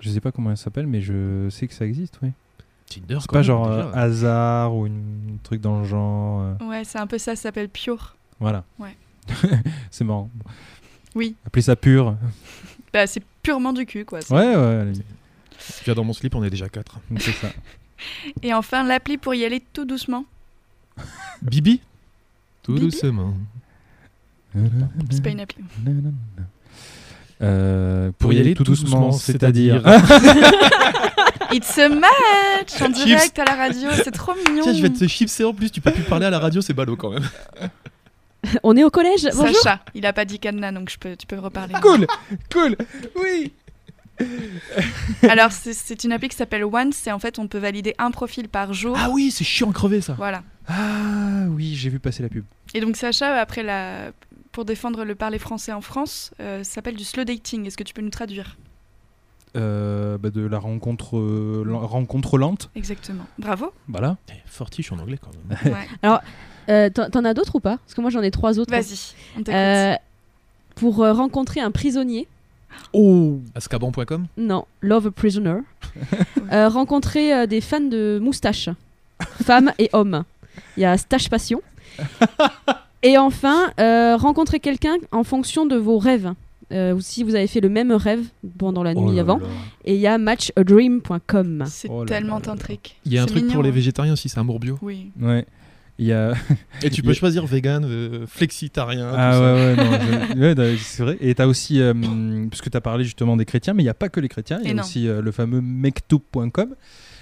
[0.00, 2.30] Je sais pas comment elle s'appelle, mais je sais que ça existe, oui.
[2.86, 3.98] Tinder, C'est pas même, genre déjà, euh, ouais.
[3.98, 6.42] hasard ou une truc dans le genre.
[6.60, 8.16] euh, Ouais, c'est un peu ça, ça s'appelle Pure.
[8.40, 8.64] Voilà.
[8.78, 8.96] Ouais.
[9.90, 10.30] c'est marrant.
[11.14, 12.16] Oui, Appelez ça pur.
[12.92, 14.18] bah, c'est purement du cul, quoi.
[14.30, 17.00] Ouais, ouais, allez, Tu viens dans mon slip, on est déjà 4.
[17.18, 17.48] c'est ça.
[18.42, 20.24] Et enfin, l'appli pour y aller tout doucement.
[21.42, 21.80] Bibi?
[22.62, 22.86] Tout Bibi?
[22.86, 23.34] doucement.
[25.10, 25.64] C'est pas une appli.
[27.42, 29.82] Euh, pour y aller tout doucement, c'est-à-dire.
[31.52, 34.62] It's a match en direct à la radio, c'est trop mignon.
[34.62, 36.72] Tiens, je vais te chipser en plus, tu peux plus parler à la radio, c'est
[36.72, 37.28] ballot quand même.
[38.62, 39.54] On est au collège, bonjour.
[39.56, 41.74] Sacha, il a pas dit cadenas, donc je peux, tu peux reparler.
[41.82, 42.06] cool,
[42.52, 42.76] cool,
[43.22, 43.52] oui.
[45.28, 48.48] Alors, c'est- une appli qui s'appelle Once, et en fait, on peut valider un profil
[48.48, 48.96] par jour.
[48.98, 50.14] Ah oui, c'est chiant à crever ça.
[50.14, 50.42] Voilà.
[50.68, 52.44] Ah oui, j'ai vu passer la pub.
[52.74, 54.10] Et donc, Sacha, après la...
[54.52, 57.66] pour défendre le parler français en France, euh, ça s'appelle du slow dating.
[57.66, 58.56] Est-ce que tu peux nous traduire
[59.56, 62.70] Euh, bah, de la rencontre, euh, rencontre lente.
[62.76, 63.24] Exactement.
[63.38, 63.72] Bravo.
[63.88, 64.16] Voilà.
[64.30, 65.74] Eh, Fortiche en anglais quand même.
[66.04, 66.18] Ouais.
[66.68, 67.78] Euh, T'en as d'autres ou pas?
[67.78, 68.70] Parce que moi j'en ai trois autres.
[68.70, 69.14] Vas-y.
[69.48, 69.94] Euh,
[70.76, 72.28] pour euh, rencontrer un prisonnier.
[72.92, 75.58] Oh Ascaban.com Non, Love a Prisoner.
[76.52, 78.68] Euh, rencontrer euh, des fans de moustaches,
[79.42, 80.24] femmes et hommes.
[80.76, 81.62] Il y a Stache Passion.
[83.02, 86.32] et enfin, euh, rencontrer quelqu'un en fonction de vos rêves.
[86.72, 88.24] Euh, ou si vous avez fait le même rêve
[88.56, 89.36] pendant la Oh nuit là avant.
[89.38, 89.46] là.
[89.84, 91.64] Et il y a matchadream.com.
[91.66, 92.96] C'est Oh tellement un trick.
[93.04, 93.72] Il y a un truc mignon, pour les hein.
[93.72, 94.78] végétariens aussi, c'est Amour Bio.
[94.82, 95.10] Oui.
[95.20, 95.44] Ouais.
[95.98, 96.32] Il y a.
[96.82, 99.10] Et tu peux a- choisir vegan, euh, flexitarien.
[99.10, 99.40] tout Ah ça.
[99.54, 99.76] ouais,
[100.34, 101.18] ouais, ouais, d'ailleurs, c'est vrai.
[101.20, 101.92] Et t'as aussi, euh,
[102.48, 104.58] puisque tu as parlé justement des chrétiens, mais il n'y a pas que les chrétiens,
[104.62, 104.82] il y a non.
[104.82, 106.74] aussi euh, le fameux mektoub.com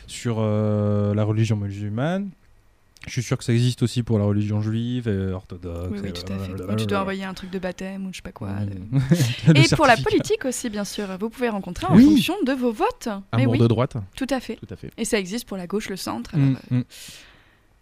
[0.06, 2.30] sur euh, la religion musulmane.
[3.10, 5.88] Je suis sûr que ça existe aussi pour la religion juive, et orthodoxe.
[5.90, 6.46] Oui, oui, tout à fait.
[6.52, 6.76] blablabla.
[6.76, 8.50] Tu dois envoyer un truc de baptême ou je sais pas quoi.
[9.48, 11.06] de- Et pour la politique aussi, bien sûr.
[11.18, 12.04] Vous pouvez rencontrer en Oui.
[12.04, 13.08] fonction de vos votes.
[13.34, 14.56] Mais Amour oui, de droite, tout à fait.
[14.56, 14.90] tout à fait.
[14.96, 16.30] Et ça existe pour la gauche, le centre.
[16.34, 16.84] alors, Mm, euh, mm.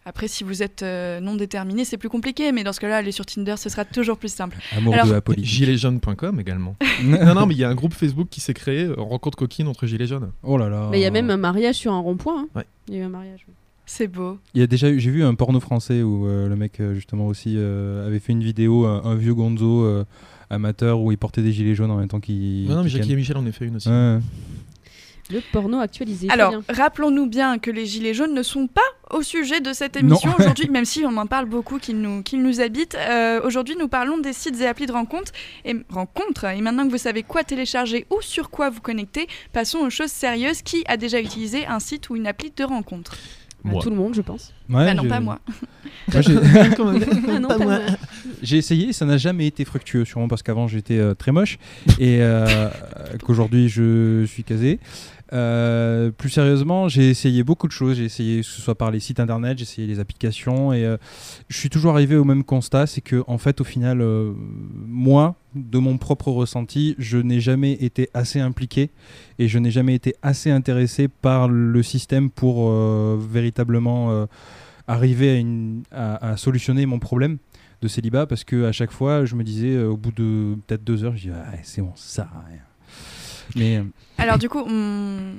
[0.05, 2.51] Après, si vous êtes euh, non déterminé, c'est plus compliqué.
[2.51, 4.57] Mais dans ce cas-là, aller sur Tinder, ce sera toujours plus simple.
[4.75, 5.51] Amour Alors- de la politique.
[5.51, 6.77] Giletsjaunes.com également.
[7.05, 9.69] non, non, mais il y a un groupe Facebook qui s'est créé, euh, rencontre coquine
[9.69, 10.33] entre gilets jaunes.
[10.43, 10.89] Oh là là.
[10.91, 12.45] Mais il y a même un mariage sur un rond-point.
[12.45, 12.49] hein.
[12.55, 12.65] Ouais.
[12.89, 13.45] Il y a eu un mariage.
[13.47, 13.55] ouais.
[13.89, 14.39] C'est beau.
[14.53, 16.95] Il y a déjà eu, j'ai vu un porno français où euh, le mec euh,
[16.95, 20.05] justement aussi euh, avait fait une vidéo, un, un vieux gonzo euh,
[20.51, 22.67] amateur où il portait des gilets jaunes en même temps qu'il.
[22.69, 23.17] non, non, mais Jackie et.
[23.17, 23.89] Michel en ont fait une aussi.
[23.89, 24.19] Ouais.
[25.31, 26.29] Le porno actualisé.
[26.31, 30.35] Alors, rappelons-nous bien que les gilets jaunes ne sont pas au sujet de cette émission
[30.39, 32.95] aujourd'hui, même si on en parle beaucoup, qu'ils nous, qu'ils nous habitent.
[32.95, 35.33] Euh, aujourd'hui, nous parlons des sites et applis de rencontres.
[35.65, 36.45] Et, rencontres.
[36.45, 40.11] Et maintenant que vous savez quoi télécharger ou sur quoi vous connecter, passons aux choses
[40.11, 40.63] sérieuses.
[40.63, 43.17] Qui a déjà utilisé un site ou une appli de rencontre?
[43.73, 43.83] Moi.
[43.83, 44.53] Tout le monde, je pense.
[44.69, 45.39] Ouais, Bah non, j'ai- pas moi.
[46.13, 46.37] moi, j'ai-
[47.29, 47.79] Ah non, pas moi.
[48.43, 51.59] J'ai essayé, ça n'a jamais été fructueux, sûrement parce qu'avant j'étais euh, très moche
[51.99, 52.69] et euh,
[53.25, 54.79] qu'aujourd'hui je suis casé.
[55.33, 57.97] Euh, plus sérieusement, j'ai essayé beaucoup de choses.
[57.97, 60.97] J'ai essayé, que ce soit par les sites internet, j'ai essayé les applications et euh,
[61.49, 64.33] je suis toujours arrivé au même constat c'est que, en fait, au final, euh,
[64.87, 68.91] moi, de mon propre ressenti, je n'ai jamais été assez impliqué
[69.39, 72.71] et je n'ai jamais été assez intéressé par le système pour
[73.17, 74.27] véritablement
[74.87, 75.45] arriver
[75.91, 77.39] à, solutionner mon problème
[77.81, 81.05] de célibat parce que à chaque fois je me disais au bout de peut-être deux
[81.05, 82.68] heures je dis ah, c'est bon ça sert à rien
[83.57, 83.83] mais euh,
[84.19, 85.33] Alors du coup, on-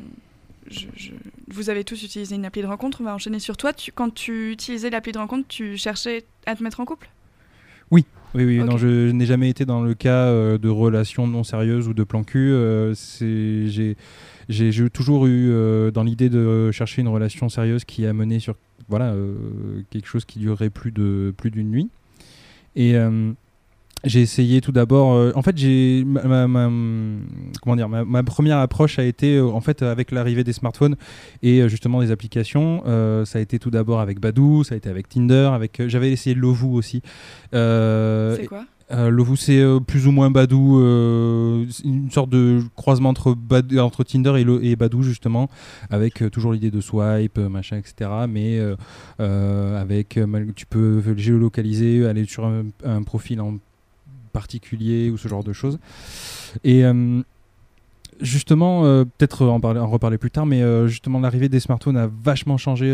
[0.69, 1.11] je- je-
[1.51, 3.01] vous avez tous utilisé une appli de rencontre.
[3.01, 3.73] On va enchaîner sur toi.
[3.73, 7.09] Tu- Quand tu utilisais l'appli de rencontre, tu cherchais à te mettre en couple?
[7.91, 8.67] Oui, oui, Ok.
[8.67, 12.03] non, je n'ai jamais été dans le cas euh, de relations non sérieuses ou de
[12.03, 12.51] plan cul.
[12.51, 13.95] euh, j'ai,
[14.47, 18.39] j'ai, j'ai toujours eu euh, dans l'idée de chercher une relation sérieuse qui a mené
[18.39, 18.55] sur
[18.89, 21.89] voilà, euh, quelque chose qui durerait plus, de, plus d'une nuit.
[22.75, 23.31] Et euh,
[24.03, 25.13] j'ai essayé tout d'abord.
[25.13, 26.45] euh, en fait, j'ai ma,
[27.61, 30.95] comment dire, ma, ma première approche a été euh, en fait avec l'arrivée des smartphones
[31.43, 32.83] et euh, justement des applications.
[33.25, 35.81] ça a été tout d'abord avec Badoo, ça a été avec Tinder, avec.
[35.87, 37.01] j'avais essayé Lovoo aussi.
[37.51, 38.65] C'est quoi?
[38.91, 40.31] euh, Lovoo, c'est euh, plus ou moins
[40.81, 44.33] euh, c'est une sorte de croisement entre, Bad- entre Tinder
[44.63, 45.49] et, Badoo, justement,
[45.89, 48.09] avec toujours l'idée de swipe, machin, etc.
[48.27, 48.59] Mais
[49.19, 50.19] avec,
[50.55, 53.57] tu peux géolocaliser, aller sur un, un profil en
[54.39, 55.79] particulier ou ce genre de choses.
[56.63, 56.83] Et.
[56.85, 57.21] euh,
[58.21, 61.95] Justement, euh, peut-être en, parler, en reparler plus tard, mais euh, justement l'arrivée des smartphones
[61.95, 62.87] a vachement changé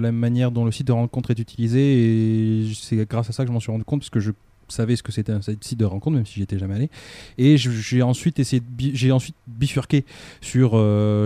[0.00, 3.48] la manière dont le site de rencontre est utilisé et c'est grâce à ça que
[3.48, 4.32] je m'en suis rendu compte parce que je
[4.66, 6.90] savais ce que c'était un site de rencontre même si j'y étais jamais allé
[7.38, 8.62] et j'ai ensuite essayé
[8.94, 10.04] j'ai ensuite bifurqué
[10.40, 10.72] sur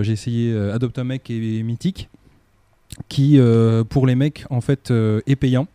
[0.03, 2.11] j'ai essayé euh, Adopt un mec et, Mythique
[3.09, 3.39] qui
[3.89, 4.93] pour les mecs en fait
[5.27, 5.69] est payant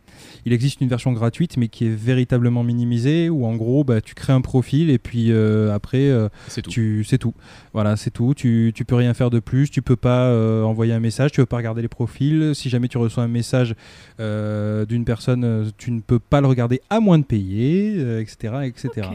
[0.44, 4.14] il existe une version gratuite mais qui est véritablement minimisée où en gros bah, tu
[4.14, 6.70] crées un profil et puis euh, après euh, C'est tout.
[6.70, 7.34] tu c'est tout.
[7.72, 8.34] Voilà c'est tout.
[8.34, 9.70] Tu, tu peux rien faire de plus.
[9.70, 11.32] Tu peux pas euh, envoyer un message.
[11.32, 12.54] Tu peux pas regarder les profils.
[12.54, 13.74] Si jamais tu reçois un message
[14.20, 18.54] euh, d'une personne tu ne peux pas le regarder à moins de payer euh, etc
[18.64, 19.08] etc.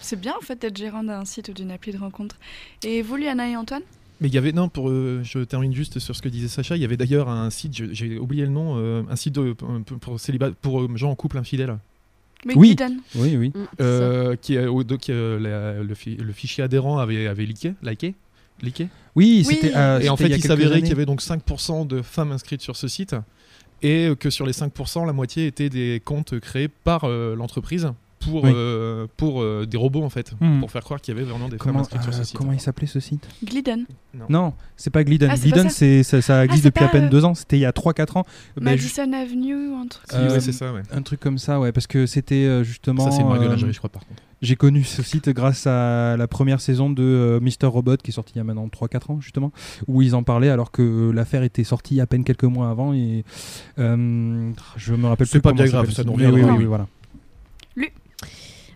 [0.00, 2.36] C'est bien en fait d'être gérant d'un site ou d'une appli de rencontre.
[2.82, 3.82] Et vous, Liana et Antoine?
[4.22, 6.76] Mais il y avait, non, pour, euh, je termine juste sur ce que disait Sacha,
[6.76, 9.68] il y avait d'ailleurs un site, j'ai oublié le nom, euh, un site de, pour,
[10.00, 11.76] pour, célibat- pour euh, gens en couple infidèle,
[12.46, 12.76] Mais Oui.
[13.16, 14.70] Oui oui Mm, euh, qui, euh,
[15.10, 18.14] euh, la- le, fi- le fichier adhérent avait, avait liké, liké,
[18.62, 18.88] liké.
[19.16, 19.54] oui Oui.
[19.60, 22.62] c'était euh, Et en fait, il s'avérait qu'il y avait donc 5% de femmes inscrites
[22.62, 23.16] sur ce site,
[23.82, 27.88] et euh, que sur les 5%, la moitié étaient des comptes créés par euh, l'entreprise
[28.24, 28.52] pour, Oui.
[28.54, 30.60] euh, pour euh, des robots en fait, Mhm.
[30.60, 32.36] pour faire croire qu'il y avait vraiment des femmes comment, inscrites sur ce euh, site.
[32.36, 33.26] comment il s'appelait ce site?
[33.44, 33.86] Glidden.
[34.28, 36.84] non c'est pas Glidden Ah, c'est pas Glidden ça c'est ça, ça existe c'est depuis
[36.84, 38.24] à pas, peine euh, deux ans c'était il y a 3-4 ans
[38.60, 40.82] Madison Avenue ou un truc Si, Euh, ouais, c'est ça, ouais.
[40.92, 43.90] un truc comme ça ouais parce que c'était justement Ça, c'est une euh, je crois,
[43.90, 44.22] par contre.
[44.42, 48.14] J'ai connu ce site grâce à la première saison de euh, Mister Robot qui est
[48.14, 49.52] sortie il y a maintenant 3-4 ans justement,
[49.86, 53.24] où ils en parlaient alors que l'affaire était sortie à peine quelques mois avant et
[53.78, 56.64] euh, je me rappelle C'est plus pas comment bien grave, ça nous oui, oui, oui,
[56.64, 56.86] voilà.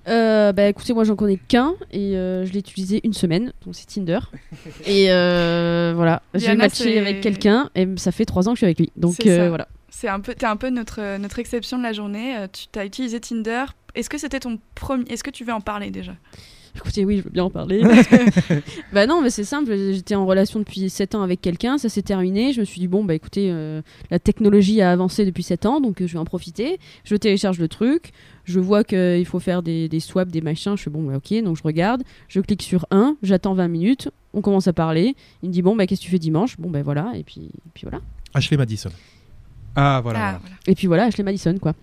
[0.08, 3.74] Euh, bah écoutez, moi j'en connais qu'un et euh, je l'ai utilisé une semaine, donc
[3.74, 4.20] c'est Tinder.
[4.86, 8.56] et euh, voilà, j'ai Diana, matché c'est- avec quelqu'un et ça fait trois ans que
[8.56, 8.92] je suis avec lui.
[8.96, 9.48] Donc C'est euh, ça.
[9.48, 9.66] voilà.
[9.90, 12.36] C'est un peu, t'es un peu notre, notre exception de la journée.
[12.36, 13.64] Euh, Tu as utilisé Tinder.
[13.96, 16.12] Est-ce que c'était ton premier Est-ce que tu veux en parler déjà?
[16.76, 17.80] Écoutez, oui, je veux bien en parler.
[17.80, 19.74] parce que- bah non, mais c'est simple.
[19.74, 22.52] J'étais en relation depuis 7 ans avec quelqu'un, ça s'est terminé.
[22.52, 23.80] Je me suis dit, bon, bah écoutez, euh,
[24.10, 26.78] la technologie a avancé depuis 7 ans, donc euh, je vais en profiter.
[27.04, 28.10] Je télécharge le truc,
[28.46, 30.76] je vois qu'il faut faire des, des swaps, des machins.
[30.76, 34.08] Je fais, bon, bah ok, donc je regarde, je clique sur un, j'attends 20 minutes,
[34.32, 35.14] on commence à parler.
[35.42, 36.56] Il me dit, bon, bah qu'est-ce que tu fais dimanche?
[36.58, 38.00] Bon, bah voilà, et puis, et puis voilà.
[38.32, 38.90] Ashley Madison.
[39.74, 40.18] Ah voilà.
[40.18, 40.38] Ah, voilà.
[40.40, 40.56] voilà.
[40.66, 41.74] Et puis voilà, Ashley Madison, quoi.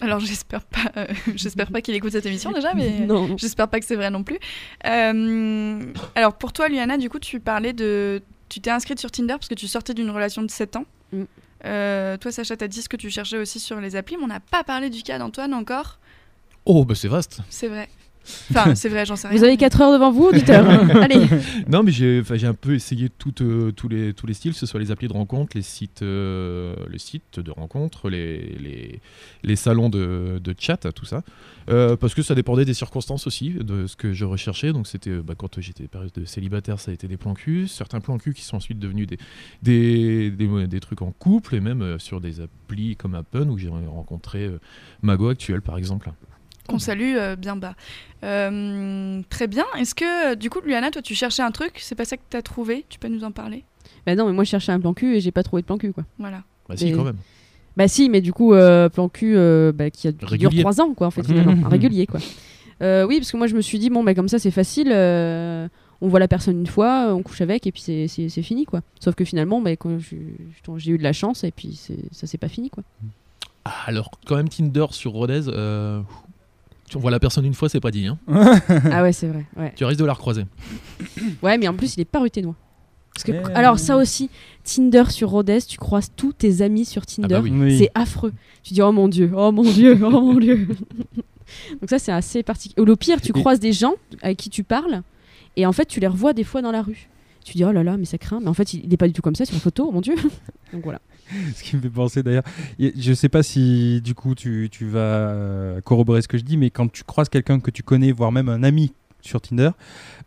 [0.00, 3.86] Alors j'espère pas, euh, j'espère pas qu'il écoute cette émission déjà, mais j'espère pas que
[3.86, 4.38] c'est vrai non plus.
[4.86, 5.80] Euh,
[6.14, 9.48] alors pour toi, Liana, du coup, tu parlais de, tu t'es inscrite sur Tinder parce
[9.48, 10.84] que tu sortais d'une relation de 7 ans.
[11.12, 11.22] Mm.
[11.64, 14.28] Euh, toi, Sacha, t'as dit ce que tu cherchais aussi sur les applis, mais on
[14.28, 15.98] n'a pas parlé du cas d'Antoine encore.
[16.64, 17.40] Oh, bah c'est vaste.
[17.50, 17.88] C'est vrai.
[18.50, 19.36] Enfin, c'est vrai, j'en sais rien.
[19.36, 20.66] Vous avez mais- 4 heures devant vous, auditeur.
[21.02, 21.26] Allez.
[21.68, 24.66] Non, mais j'ai un peu essayé tout, euh, tous, les, tous les styles, que ce
[24.66, 29.00] soit les applis de rencontre, les sites, euh, les sites de rencontre, les, les,
[29.42, 31.22] les salons de, de chat, tout ça.
[31.68, 34.72] Euh, parce que ça dépendait des circonstances aussi, de ce que je recherchais.
[34.72, 37.68] Donc, c'était bah, quand j'étais période de célibataire, ça a été des plans cul.
[37.68, 39.18] Certains plans cul qui sont ensuite devenus des,
[39.62, 43.58] des, des, des trucs en couple et même euh, sur des applis comme Appen où
[43.58, 44.58] j'ai rencontré euh,
[45.02, 46.10] Mago actuel, par exemple.
[46.70, 47.74] Qu'on salue euh, bien bas.
[48.24, 49.64] Euh, très bien.
[49.78, 51.72] Est-ce que, euh, du coup, Liana, toi, tu cherchais un truc?
[51.78, 52.84] C'est pas ça que tu as trouvé?
[52.88, 53.64] Tu peux nous en parler?
[54.06, 55.76] Bah non, mais moi je cherchais un plan cul et j'ai pas trouvé de plan
[55.78, 56.04] cul, quoi.
[56.18, 56.42] Voilà.
[56.68, 57.16] Bah, si, Mais- quand même.
[57.76, 60.60] Bah si, mais du coup, euh, plan cul euh, bah, qui, a, qui dure Régulier.
[60.62, 61.66] 3 ans, quoi, en fait, finalement.
[61.66, 62.20] un régulier, quoi.
[62.82, 64.90] Euh, oui, parce que moi, je me suis dit, bon, bah, comme ça, c'est facile.
[64.92, 65.68] euh,
[66.02, 68.64] on voit la personne une fois, on couche avec, et puis c'est- c'est c'est fini,
[68.64, 68.80] quoi.
[69.00, 70.18] Sauf que finalement, bah, quand j'ai
[70.78, 72.82] j'ai eu de la chance, et puis c'est- ça s'est pas fini, quoi.
[73.66, 76.00] Ah, alors, quand même, Tinder sur Rodez, euh,
[76.90, 78.06] tu vois la personne une fois, c'est pas dit.
[78.06, 78.18] Hein.
[78.28, 79.46] ah ouais, c'est vrai.
[79.56, 79.72] Ouais.
[79.76, 80.44] Tu risques de la recroiser.
[81.42, 82.56] ouais, mais en plus, il est pas ruténois.
[83.14, 84.28] Parce que, Eh alors, ça aussi,
[84.64, 87.28] Tinder sur Rhodes, tu croises tous tes amis sur Tinder.
[87.30, 87.52] Ah bah oui.
[87.54, 87.78] Oui.
[87.78, 88.32] C'est affreux.
[88.64, 90.66] Tu dis, oh mon dieu, oh mon dieu, oh mon dieu.
[91.80, 92.82] Donc ça, c'est assez particulier.
[92.82, 95.02] Ou le pire, tu croises des gens avec qui tu parles,
[95.56, 97.08] et en fait, tu les revois des fois dans la rue.
[97.44, 98.40] Tu dis, oh là là, mais ça craint.
[98.40, 100.00] Mais en fait, il n'est pas du tout comme ça sur la photo, oh mon
[100.00, 100.14] dieu.
[100.72, 101.00] Donc voilà.
[101.54, 102.44] ce qui me fait penser d'ailleurs.
[102.78, 106.56] Je sais pas si du coup tu, tu vas euh, corroborer ce que je dis,
[106.56, 109.70] mais quand tu croises quelqu'un que tu connais, voire même un ami sur Tinder,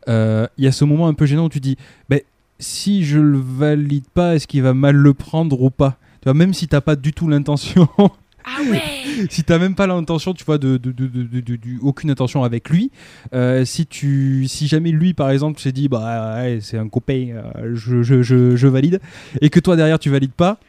[0.08, 1.78] euh, il y a ce moment un peu gênant où tu dis
[2.10, 2.20] ben,
[2.60, 5.98] si je le valide pas, est-ce qu'il va mal le prendre ou pas?
[6.22, 7.88] Tu vois, Même si t'as pas du tout l'intention.
[8.46, 8.82] Ah ouais
[9.30, 12.92] si t'as même pas l'intention, tu vois, de, de, de- de- aucune intention avec lui,
[13.34, 17.28] euh, si tu, si jamais lui, par exemple, s'est dit, bah, ouais, c'est un copain,
[17.32, 19.00] euh, je, je, je, je valide,
[19.42, 20.60] et que toi derrière tu valides pas,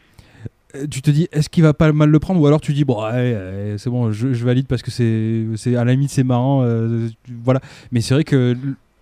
[0.90, 3.02] tu te dis, est-ce qu'il va pas mal le prendre, ou alors tu dis, bon,
[3.04, 6.24] ouais, ouais, c'est bon, je, je valide parce que c'est, c'est à la limite c'est
[6.24, 7.08] marrant, euh,
[7.44, 7.60] voilà.
[7.92, 8.56] Mais c'est vrai que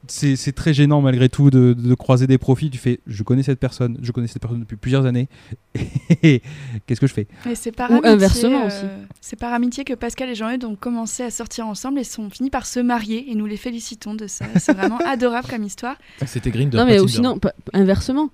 [0.08, 2.68] c'est c'est très gênant malgré tout de, de croiser des profils.
[2.70, 5.28] Tu fais, je connais cette personne, je connais cette personne depuis plusieurs années.
[6.86, 7.26] Qu'est-ce que je fais?
[7.54, 8.84] C'est par Ou amitié, inversement euh, aussi.
[9.20, 12.50] C'est par amitié que Pascal et Jean-Eudes ont commencé à sortir ensemble et sont finis
[12.50, 14.44] par se marier et nous les félicitons de ça.
[14.56, 15.96] C'est vraiment adorable comme histoire.
[16.26, 16.76] C'était Grindr.
[16.76, 18.30] Non, mais sinon, pas- inversement.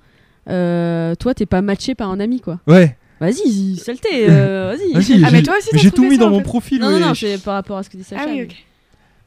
[0.49, 2.61] Euh, toi, t'es pas matché par un ami, quoi.
[2.67, 2.97] Ouais.
[3.21, 4.93] Vas-y, saleté, euh, vas-y.
[4.93, 6.39] Vas-y, Ah, mais j'ai- toi aussi, t'as j'ai tout trouvé mis ça, dans en mon
[6.39, 6.45] fait.
[6.45, 6.81] profil.
[6.81, 7.01] Non, non, ouais.
[7.01, 8.23] non, c'est par rapport à ce que dit Sacha.
[8.25, 8.55] Ah oui, mais- ok.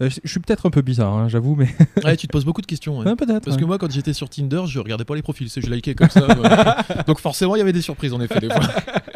[0.02, 1.68] Euh, je je suis peut-être un peu bizarre, hein, j'avoue, mais
[2.04, 2.98] Ouais, tu te poses beaucoup de questions.
[2.98, 3.06] ouais.
[3.06, 3.44] Ouais, peut-être.
[3.44, 3.62] Parce ouais.
[3.62, 6.10] que moi, quand j'étais sur Tinder, je regardais pas les profils, c'est je likais comme
[6.10, 6.26] ça.
[6.26, 7.04] ouais.
[7.08, 8.62] Donc forcément, il y avait des surprises en effet des fois.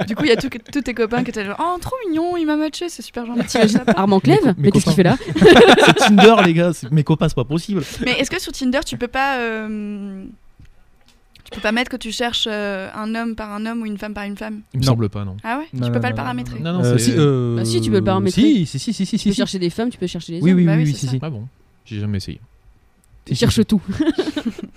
[0.06, 2.38] Du coup, il y a tout- tous tes copains qui étaient genre Oh, trop mignon,
[2.38, 3.48] il m'a matché, c'est super gentil.
[3.48, 7.04] T'imagines Armand Clève mes Mais qu'est-ce qu'il fait là c'est Tinder, les gars, c'est- mes
[7.04, 7.82] copains, c'est pas possible.
[8.06, 9.38] Mais est-ce que sur Tinder, tu peux pas.
[9.40, 10.26] euh,
[11.46, 13.98] Tu peux pas mettre que tu cherches euh, un homme par un homme ou une
[14.00, 14.92] femme par une femme Il me Non.
[14.94, 15.38] semble pas, non.
[15.44, 15.66] Ah ouais?
[15.74, 17.12] Non, Tu non, peux pas non, le paramétrer Non, non, Euh, c'est.
[17.12, 18.42] si, euh, Bah si, tu peux le paramétrer.
[18.42, 19.26] Si, si, si, si, si, Tu si.
[19.30, 19.38] peux si.
[19.38, 20.58] chercher des femmes, tu peux chercher des Oui, hommes.
[20.58, 21.12] oui, Bah oui, oui, oui, c'est si, ça.
[21.14, 21.20] si.
[21.22, 21.48] Ah bon
[21.86, 22.40] J'ai jamais essayé.
[23.26, 23.66] Tu Si, si, cherches si.
[23.66, 23.82] tout.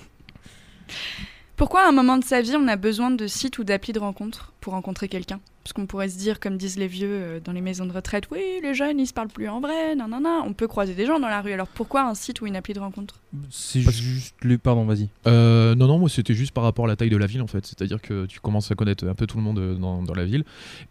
[1.58, 3.98] Pourquoi à un moment de sa vie, on a besoin de sites ou d'applis de
[3.98, 5.40] rencontre pour rencontrer quelqu'un?
[5.64, 8.28] Parce qu'on pourrait se dire, comme disent les vieux euh, dans les maisons de retraite,
[8.30, 10.42] oui, les jeunes, ils se parlent plus en vrai, non, non, non.
[10.46, 11.52] On peut croiser des gens dans la rue.
[11.52, 13.16] Alors pourquoi un site ou une appli de rencontre?
[13.50, 14.56] C'est Parce- juste les.
[14.56, 15.08] Pardon, vas-y.
[15.26, 17.48] Euh, non, non, moi c'était juste par rapport à la taille de la ville en
[17.48, 17.66] fait.
[17.66, 20.24] C'est-à-dire que tu commences à connaître un peu tout le monde euh, dans, dans la
[20.24, 20.44] ville.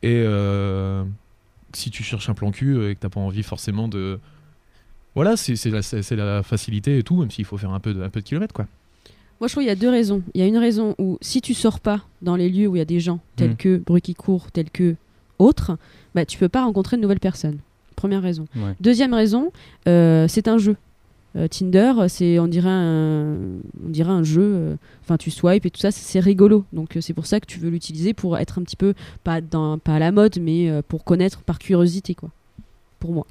[0.04, 1.04] Et euh,
[1.74, 4.20] si tu cherches un plan cul et que t'as pas envie forcément de.
[5.16, 5.82] Voilà, c'est c'est la,
[6.18, 8.54] la facilité et tout, même s'il faut faire un peu de, un peu de kilomètres
[8.54, 8.68] quoi.
[9.40, 10.22] Moi, je trouve qu'il y a deux raisons.
[10.34, 12.80] Il y a une raison où si tu sors pas dans les lieux où il
[12.80, 13.56] y a des gens tels Mm.
[13.58, 14.96] que bruit qui court, tels que
[15.40, 15.78] autres,
[16.16, 17.60] bah, tu peux pas rencontrer de nouvelles personnes.
[17.96, 18.46] Première raison.
[18.56, 18.74] Ouais.
[18.80, 19.52] Deuxième raison,
[19.88, 20.76] euh, c'est un jeu.
[21.36, 23.36] Euh, Tinder, c'est on dirait un,
[23.86, 24.42] on dirait un jeu.
[24.42, 26.66] euh, Enfin, tu swipes et tout ça, c'est- rigolo.
[26.74, 29.78] Donc c'est pour ça que tu veux l'utiliser pour être un petit peu pas dans,
[29.78, 32.30] pas à la mode, mais pour connaître par curiosité quoi.
[33.00, 33.28] Pour moi.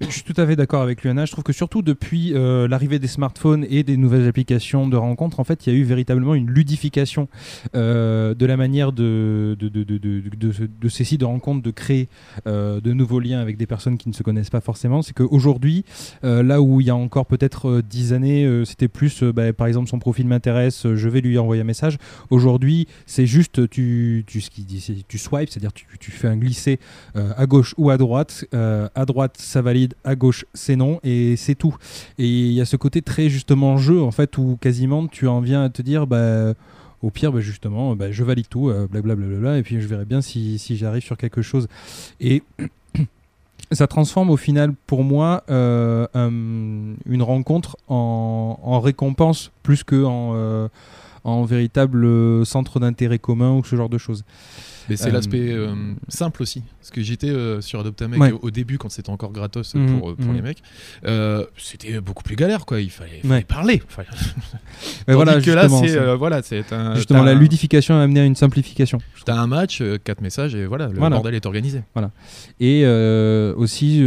[0.00, 1.26] Je suis tout à fait d'accord avec Luana.
[1.26, 5.40] Je trouve que surtout depuis euh, l'arrivée des smartphones et des nouvelles applications de rencontres,
[5.40, 7.28] en fait, il y a eu véritablement une ludification
[7.76, 9.58] euh, de la manière de,
[10.88, 12.08] ces sites de rencontres de créer
[12.46, 15.02] euh, de nouveaux liens avec des personnes qui ne se connaissent pas forcément.
[15.02, 15.84] C'est qu'aujourd'hui,
[16.22, 19.98] là où il y a encore peut-être 10 années, c'était plus, bah, par exemple, son
[19.98, 21.98] profil m'intéresse, je vais lui envoyer un message.
[22.30, 26.78] Aujourd'hui, c'est juste, tu, tu, ce dit, tu swipes, c'est-à-dire tu, tu fais un glisser
[27.14, 28.46] à gauche ou à droite.
[28.52, 31.76] À droite, ça valide, à gauche, c'est non, et c'est tout.
[32.18, 35.40] Et il y a ce côté très justement jeu, en fait, où quasiment tu en
[35.40, 36.54] viens à te dire, bah,
[37.02, 40.20] au pire, bah, justement, bah, je valide tout, euh, blablabla, et puis je verrai bien
[40.20, 41.66] si, si j'arrive sur quelque chose.
[42.20, 42.42] Et
[43.72, 50.04] ça transforme au final, pour moi, euh, un- une rencontre en, en récompense plus que
[50.04, 50.68] en, euh,
[51.24, 54.24] en véritable centre d'intérêt commun ou ce genre de choses.
[54.88, 55.74] Mais c'est Euh, l'aspect euh,
[56.08, 56.62] simple aussi.
[56.80, 58.32] Parce que j'étais euh, sur Adopt un mec Ouais.
[58.32, 60.34] au, au début, quand c'était encore gratos Mhm, pour, pour mhm.
[60.36, 60.62] les mecs.
[61.58, 62.80] c'était beaucoup plus galère, quoi.
[62.80, 63.44] Il fallait, il fallait Ouais.
[63.44, 63.82] parler.
[63.88, 64.08] Fallait-
[65.08, 66.94] Mais voilà, que là, justement, c'est c'est- voilà, c'est un.
[66.96, 68.98] justement la ludification a amené à une simplification.
[69.24, 71.16] T'as un match, quatre messages, et voilà, le Voilà.
[71.16, 71.82] bordel est organisé.
[72.58, 74.00] Et euh, aussi,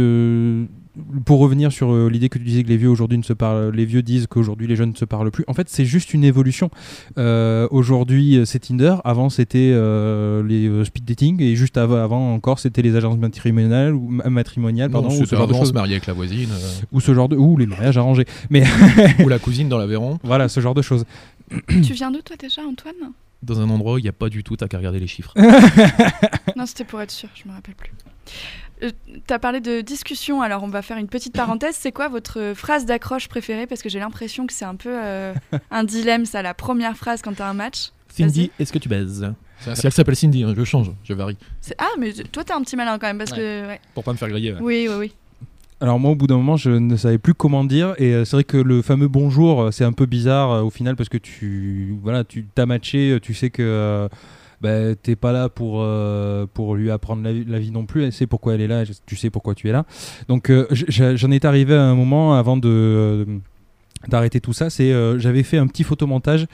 [1.24, 3.70] pour revenir sur euh, l'idée que tu disais que les vieux aujourd'hui ne se parlent,
[3.74, 5.44] les vieux disent qu'aujourd'hui les jeunes ne se parlent plus.
[5.48, 6.70] En fait, c'est juste une évolution.
[7.18, 8.94] Euh, aujourd'hui, euh, c'est Tinder.
[9.04, 13.18] Avant, c'était euh, les euh, speed dating, et juste av- avant encore, c'était les agences
[13.18, 15.74] matrimoniales ou ma- matrimoniales, Non, pardon, ou c'était ce genre de avant, on choses, se
[15.74, 18.26] marier avec la voisine, euh, ou ce genre de, ou les mariages arrangés.
[18.50, 18.62] Mais
[19.24, 21.04] ou la cousine dans l'Aveyron, voilà, ce genre de choses.
[21.68, 22.94] Tu viens d'où toi déjà, Antoine?
[23.42, 25.34] Dans un endroit où il n'y a pas du tout, t'as qu'à regarder les chiffres.
[26.56, 27.90] Non, c'était pour être sûr, je me rappelle plus.
[28.82, 28.90] Euh,
[29.26, 31.76] T'as parlé de discussion, alors on va faire une petite parenthèse.
[31.78, 33.66] C'est quoi votre phrase d'accroche préférée?
[33.66, 35.32] Parce que j'ai l'impression que c'est un peu euh,
[35.70, 37.90] un dilemme, ça, la première phrase quand t'as un match.
[38.08, 39.32] Cindy, est-ce que tu baises?
[39.74, 41.38] Si elle s'appelle Cindy, hein, je change, je varie.
[41.78, 43.66] Ah, mais toi, t'es un petit malin quand même, parce que.
[43.66, 43.80] ouais.
[43.94, 44.52] Pour pas me faire griller.
[44.52, 44.58] ouais.
[44.60, 45.14] Oui, oui, oui.
[45.80, 48.36] Alors moi, au bout d'un moment, je ne savais plus comment dire, et euh, c'est
[48.36, 51.96] vrai que le fameux bonjour, euh, c'est un peu bizarre au final parce que tu,
[52.02, 54.08] voilà, tu t'as matché, tu sais que euh,
[54.60, 58.04] bah, t'es pas là pour euh, pour lui apprendre la, vie- la vie non plus.
[58.04, 59.84] Elle sait pourquoi elle est là, tu sais pourquoi tu es là.
[60.28, 63.26] Donc euh, j'en étais arrivé à un moment avant de
[64.08, 66.46] d'arrêter tout ça, c'est euh, j'avais fait un petit photomontage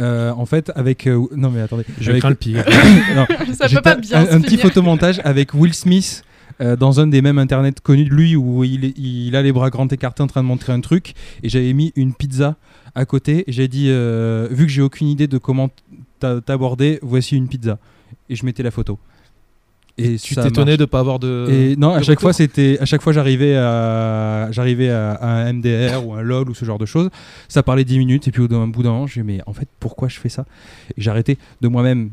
[0.00, 2.64] euh, en fait avec euh, non mais attendez, Je avec- crains le pire.
[3.14, 6.24] non, Ça peut pas bien un, se un petit photomontage avec Will Smith
[6.62, 9.68] euh, dans un des mêmes internet connus de lui où il, il a les bras
[9.68, 12.56] grands écartés en train de montrer un truc et j'avais mis une pizza
[12.94, 15.68] à côté et j'ai dit euh, vu que j'ai aucune idée de comment
[16.18, 17.78] t'aborder voici une pizza.
[18.28, 18.98] Et je mettais la photo.
[19.98, 21.46] Et Tu t'étonnais de pas avoir de.
[21.48, 25.52] et non à chaque fois c'était à chaque fois j'arrivais à j'arrivais à, à un
[25.54, 27.08] MDR ou un LOL ou ce genre de choses.
[27.48, 29.40] Ça parlait 10 minutes et puis au bout d'un bout d'un moment je me mais
[29.46, 30.44] en fait pourquoi je fais ça?
[30.98, 32.10] Et arrêté de moi-même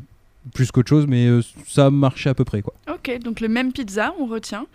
[0.54, 2.72] plus qu'autre chose mais euh, ça marchait à peu près quoi.
[2.90, 4.66] Ok, donc le même pizza, on retient.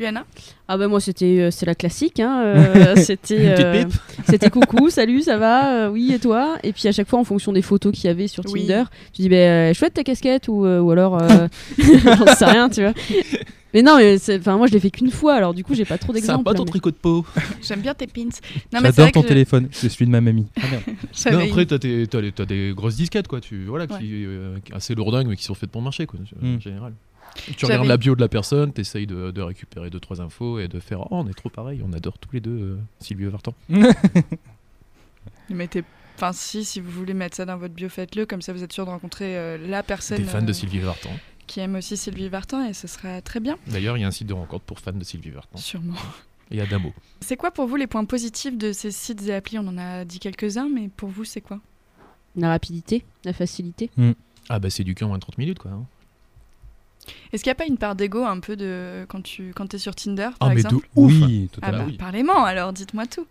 [0.00, 0.24] Luana
[0.66, 3.84] Ah bah moi c'était euh, c'est la classique hein, euh, c'était euh,
[4.28, 6.56] c'était coucou salut ça va euh, oui et toi?
[6.64, 8.62] Et puis à chaque fois en fonction des photos qu'il y avait sur Oui.
[8.66, 11.46] Tinder tu dis bah chouette ta casquette ou euh, ou alors euh,
[11.78, 12.94] j'en sais rien tu vois
[13.72, 15.96] mais non mais enfin moi je l'ai fait qu'une fois alors du coup j'ai pas
[15.98, 17.24] trop d'exemples pas ton mais- tricot de peau.
[17.62, 18.28] J'aime bien tes pins.
[18.72, 20.46] J'adore ton téléphone, c'est celui de ma mamie.
[21.30, 23.40] Non, une- après, t'as, tes- t'as les- t'as des grosses disquettes, quoi.
[23.40, 23.98] Tu, voilà, Ouais.
[24.00, 26.60] qui, euh, assez lourdingues, mais qui sont faites pour marcher, quoi, en Mm.
[26.60, 26.94] général.
[27.56, 30.68] Tu regardes la bio de la personne, t'essayes de, de récupérer deux trois infos et
[30.68, 33.54] de faire Oh, on est trop pareil, on adore tous les deux euh, Sylvie Vartan.
[35.48, 35.84] Ne mettez-
[36.16, 38.26] Enfin, si, si vous voulez mettre ça dans votre bio, faites-le.
[38.26, 40.78] Comme ça, vous êtes sûr de rencontrer euh, la personne Des fans euh, de Sylvie
[40.78, 41.08] Vartan.
[41.46, 44.10] qui aime aussi Sylvie Vartan et ce sera très bien, D'ailleurs, il y a un
[44.10, 45.56] site de rencontre pour fans de Sylvie Vartan.
[45.58, 45.96] sûrement.
[46.50, 46.92] Et Adamo.
[47.20, 49.58] C'est quoi pour vous les points positifs de ces sites et applis?
[49.58, 51.58] On en a dit quelques-uns, mais pour vous, c'est quoi?
[52.36, 53.88] La rapidité la facilité
[54.50, 55.70] Ah, bah, c'est du cul en moins de 30 minutes, quoi.
[55.70, 55.84] hein.
[57.32, 59.78] Est-ce qu'il n'y a pas une part d'ego un peu de quand tu quand es
[59.78, 60.76] sur Tinder, par Ah, mais exemple?
[60.76, 61.78] de ouf Oui, Ah totalement.
[61.78, 61.96] bah, oui.
[61.96, 63.26] parlez-moi alors, dites-moi tout.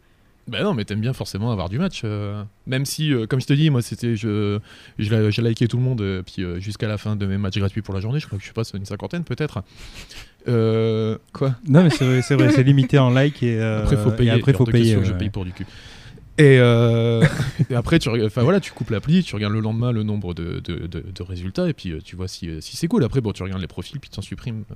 [0.48, 2.02] Bah non, mais t'aimes bien forcément avoir du match.
[2.04, 4.16] euh, même si, euh, comme je te dis, moi, c'était.
[4.16, 4.58] Je,
[4.98, 7.84] je liké tout le monde, euh, puis euh, jusqu'à la fin de mes matchs gratuits
[7.84, 9.62] pour la journée, je crois que je passe une cinquantaine peut-être.
[10.48, 11.56] Euh, quoi?
[11.68, 12.06] Non, mais c'est
[12.36, 14.32] vrai, c'est limité en like et, euh, Après, faut et payer.
[14.32, 14.98] après, faut de payer.
[15.04, 15.66] je paye pour du cul.
[16.40, 17.24] Et, euh,
[17.70, 20.88] et après, tu, voilà, tu coupes l'appli, tu regardes le lendemain le nombre de, de-
[20.88, 23.04] de- de résultats, et puis euh, tu vois si, euh, si c'est cool.
[23.04, 24.76] Après, bon, tu regardes les profils, puis tu en supprimes, euh,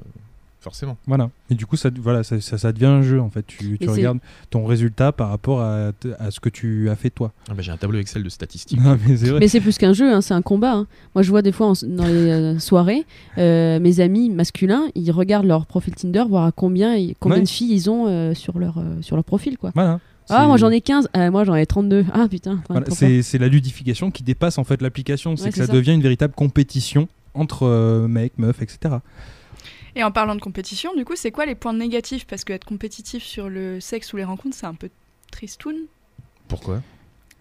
[0.60, 0.98] forcément.
[1.08, 1.30] Voilà.
[1.50, 3.46] Et du coup, ça, voilà, ça, ça, ça devient un jeu en fait.
[3.46, 7.34] Tu, regardes ton résultat par rapport à, à ce que tu as fait toi.
[7.50, 8.80] Ah bah, J'ai un tableau Excel de statistiques.
[8.82, 9.40] Non, mais c'est vrai.
[9.42, 10.88] mais c'est plus qu'un jeu hein, c'est un combat hein.
[11.16, 13.06] moi je vois des fois en- dans les soirées
[13.38, 17.44] euh, mes amis masculins ils regardent leur profil Tinder voir à combien combien Ouais.
[17.44, 20.00] de filles ils ont euh, sur leur euh, sur leur profil quoi Voilà.
[20.30, 23.38] Ah C'est- moi j'en ai 15 Ah, moi j'en ai 32 ah putain voilà, c'est
[23.38, 25.36] la ludification qui dépasse en fait l'application.
[25.36, 25.74] C'est Ouais, que ça, ça.
[25.74, 28.96] devient une véritable compétition entre euh, mecs, meufs, etc.
[29.96, 32.26] Et en parlant de compétition, du coup, c'est quoi les points négatifs?
[32.26, 34.90] Parce que être compétitif sur le sexe ou les rencontres, c'est un peu
[35.32, 35.76] tristoun.
[36.48, 36.78] Pourquoi?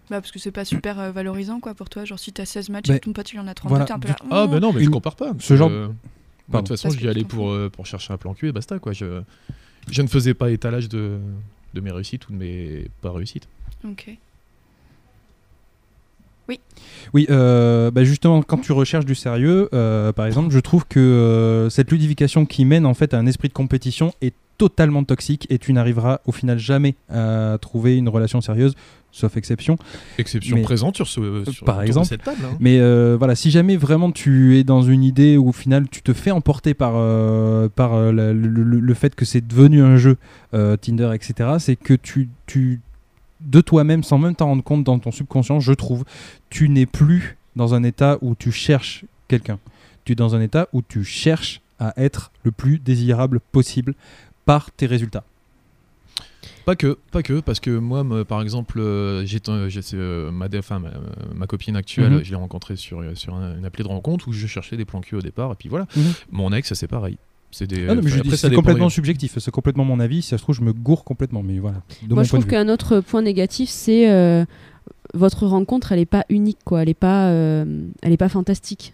[0.09, 2.05] Bah, parce que c'est pas super euh, valorisant, quoi, pour toi.
[2.05, 3.85] Genre, si t'as 16 matchs Bah, et que ton pote, il en a 32, voilà,
[3.85, 4.17] t'es un peu du- là.
[4.29, 4.47] Ah, oh.
[4.51, 5.31] bah non, mais je compare pas.
[5.39, 5.93] ce genre- Euh, de
[6.51, 6.67] Pardon.
[6.67, 8.77] toute façon, j'y allais pour, euh, pour chercher un plan cul et basta.
[8.77, 8.91] Quoi.
[8.93, 9.21] Je,
[9.89, 11.17] je ne faisais pas étalage de,
[11.73, 13.47] de mes réussites ou de mes pas réussites.
[13.85, 14.17] Ok.
[17.13, 20.99] Oui, euh, bah justement, quand tu recherches du sérieux, euh, par exemple, je trouve que
[20.99, 25.47] euh, cette ludification qui mène en fait à un esprit de compétition est totalement toxique
[25.49, 28.75] et tu n'arriveras au final jamais à trouver une relation sérieuse,
[29.13, 29.77] sauf exception.
[30.17, 32.07] Exception Mais- présente sur, ce, sur par autour de exemple.
[32.07, 32.39] cette table.
[32.45, 32.57] hein.
[32.59, 36.01] Mais euh, voilà, si jamais vraiment tu es dans une idée où au final tu
[36.01, 39.81] te fais emporter par, euh, par euh, la- le, le- le fait que c'est devenu
[39.81, 40.17] un jeu,
[40.53, 42.81] euh, Tinder, etc., c'est que tu, tu,
[43.41, 46.03] de toi-même, sans même t'en rendre compte dans ton subconscient, je trouve,
[46.49, 49.59] tu n'es plus dans un état où tu cherches quelqu'un.
[50.05, 53.93] Tu es dans un état où tu cherches à être le plus désirable possible
[54.45, 55.23] par tes résultats.
[56.65, 59.39] Pas que, pas que, parce que moi, me- par exemple, euh, j'ai
[59.93, 60.91] euh, ma, enfin, ma,
[61.35, 62.23] ma copine actuelle, Mhm.
[62.23, 64.85] je l'ai rencontrée sur, euh, sur un- une appli de rencontre où je cherchais des
[64.85, 65.87] plans cul au départ, et puis voilà.
[65.95, 66.03] Mhm.
[66.31, 67.17] Mon ex, c'est pareil.
[67.51, 67.93] C'est des, Ah
[68.55, 70.21] complètement subjectif, c'est complètement mon avis.
[70.23, 71.83] Si ça se trouve, je me gourre complètement, mais voilà.
[72.01, 74.43] De Moi, je trouve qu'un autre point négatif, c'est euh,
[75.13, 76.81] votre rencontre, elle est pas unique, quoi.
[76.81, 78.93] Elle est pas, euh, elle est pas fantastique.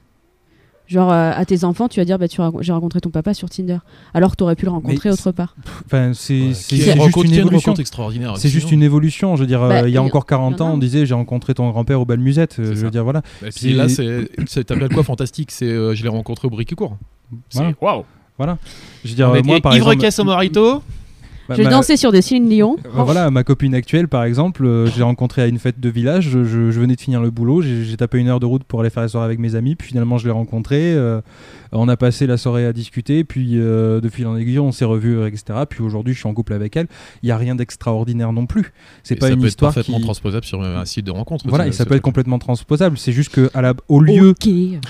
[0.89, 3.47] Genre euh, à tes enfants, tu vas dire, bah, tu j'ai rencontré ton papa sur
[3.47, 3.77] Tinder,
[4.15, 5.55] alors que tu aurais pu le rencontrer Mais autre part.
[5.85, 7.73] Enfin, c'est Ouais, juste rencontre- une évolution.
[7.75, 8.37] extraordinaire.
[8.37, 9.35] C'est juste une évolution.
[9.35, 10.69] Je veux dire, euh, Bah, il y a encore 40 il y en a.
[10.69, 12.57] ans, on disait j'ai rencontré ton grand-père au bal musette.
[12.59, 13.21] Euh, Je veux dire, voilà.
[13.41, 14.29] bah, Puis- là, c'est,
[14.65, 15.51] t'appelles quoi fantastique?
[15.51, 16.97] C'est euh, je l'ai rencontré au Briquicourt.
[17.49, 17.73] C'est Voilà.
[17.79, 18.03] waouh.
[19.03, 20.81] Je veux dire, moi, par exemple, caisse au morito.
[21.49, 22.77] Bah, J'ai ma- dansé sur des Céline Dion.
[22.85, 25.89] euh, voilà, ma copine actuelle, par exemple, euh, je l'ai rencontrée à une fête de
[25.89, 26.29] village.
[26.29, 27.61] Je, je- je venais de finir le boulot.
[27.61, 29.75] J'ai j'ai tapé une heure de route pour aller faire la soirée avec mes amis.
[29.75, 30.93] Puis finalement, je l'ai rencontrée.
[30.93, 31.21] euh,
[31.71, 33.23] on a passé la soirée à discuter.
[33.23, 35.59] Puis euh, de fil en aiguille, on s'est revus, etc.
[35.69, 36.87] Puis aujourd'hui, je suis en couple avec elle.
[37.23, 38.71] Il n'y a rien d'extraordinaire non plus.
[39.03, 40.03] C'est pas ça une peut histoire être parfaitement qui.
[40.03, 41.45] transposable sur un site de rencontre.
[41.47, 42.97] Voilà, et ça peut être complètement transposable.
[42.97, 44.33] C'est juste que à la, au lieu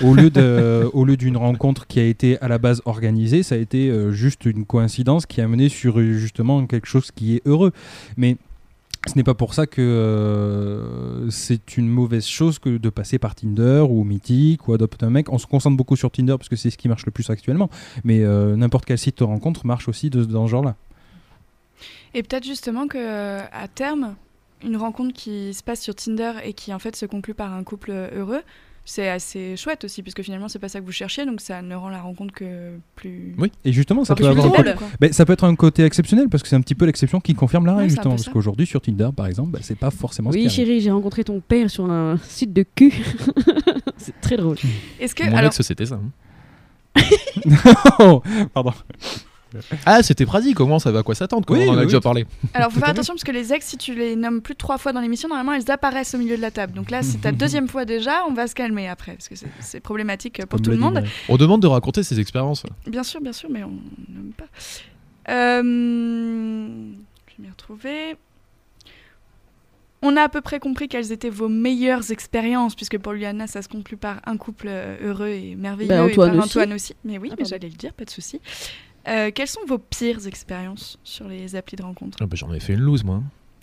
[0.02, 3.54] au lieu de, au lieu d'une rencontre qui a été à la base organisée, ça
[3.54, 7.42] a été euh, juste une coïncidence qui a mené sur justement quelque chose qui est
[7.46, 7.72] heureux.
[8.16, 8.36] Mais
[9.06, 13.34] ce n'est pas pour ça que euh, c'est une mauvaise chose que de passer par
[13.34, 15.32] Tinder ou Mythic ou adopte un mec.
[15.32, 17.70] On se concentre beaucoup sur Tinder parce que c'est ce qui marche le plus actuellement.
[18.04, 20.76] Mais euh, n'importe quel site de rencontre marche aussi de, dans ce genre-là.
[22.12, 24.16] Et peut-être justement que à terme,
[24.62, 27.64] une rencontre qui se passe sur Tinder et qui en fait se conclut par un
[27.64, 28.42] couple heureux,
[28.84, 31.74] c'est assez chouette aussi, puisque finalement c'est pas ça que vous cherchez, donc ça ne
[31.74, 33.34] rend la rencontre que plus.
[33.38, 33.52] Oui.
[33.64, 35.12] Et justement, ça peut avoir un drôle, côté- quoi.
[35.12, 37.66] Ça peut être un côté exceptionnel parce que c'est un petit peu l'exception qui confirme
[37.66, 40.80] la règle justement parce qu'aujourd'hui sur Tinder par exemple ben, c'est pas forcément Oui, chérie,
[40.80, 42.92] j'ai rencontré ton père sur un site de cul.
[43.96, 44.56] c'est très drôle.
[44.98, 46.00] Est-ce que Mon alors ex, c'était ça.
[46.96, 47.02] hein.
[48.00, 48.22] Oh,
[48.52, 48.72] pardon
[49.86, 51.84] Ah, c'était Pradi, comment ça va à quoi s'attendre quoi, Oui, On en a oui,
[51.86, 52.02] déjà oui.
[52.02, 52.26] parlé.
[52.54, 54.78] Alors, faut faire attention parce que les ex, si tu les nommes plus de trois
[54.78, 56.72] fois dans l'émission, normalement, elles apparaissent au milieu de la table.
[56.74, 59.80] Donc là, c'est ta deuxième fois déjà, on va se calmer après parce que c'est-
[59.80, 61.02] problématique pour tout le monde.
[61.28, 62.64] On demande de raconter ses expériences.
[62.86, 63.70] Bien sûr, bien sûr, mais on
[64.08, 64.46] nomme pas.
[65.28, 65.62] Euh,
[67.28, 68.16] je vais m'y retrouver.
[70.02, 73.60] On a à peu près compris quelles étaient vos meilleures expériences, puisque pour Luana, ça
[73.60, 76.48] se conclut par un couple euh, heureux et merveilleux, Bah, et Antoine par aussi.
[76.58, 76.96] Antoine aussi.
[77.04, 78.40] Mais oui, Ah, mais j'allais le dire, pas de souci.
[79.08, 82.18] Euh, quelles sont vos pires expériences sur les applis de rencontre?
[82.20, 83.16] Ah bah, J'en ai fait une loose, moi.
[83.16, 83.22] hein.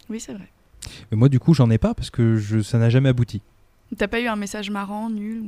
[0.09, 0.47] Oui, c'est vrai.
[1.11, 3.41] Mais moi du coup j'en ai pas parce que je, ça n'a jamais abouti.
[3.97, 5.45] T'as pas eu un message marrant, nul ou...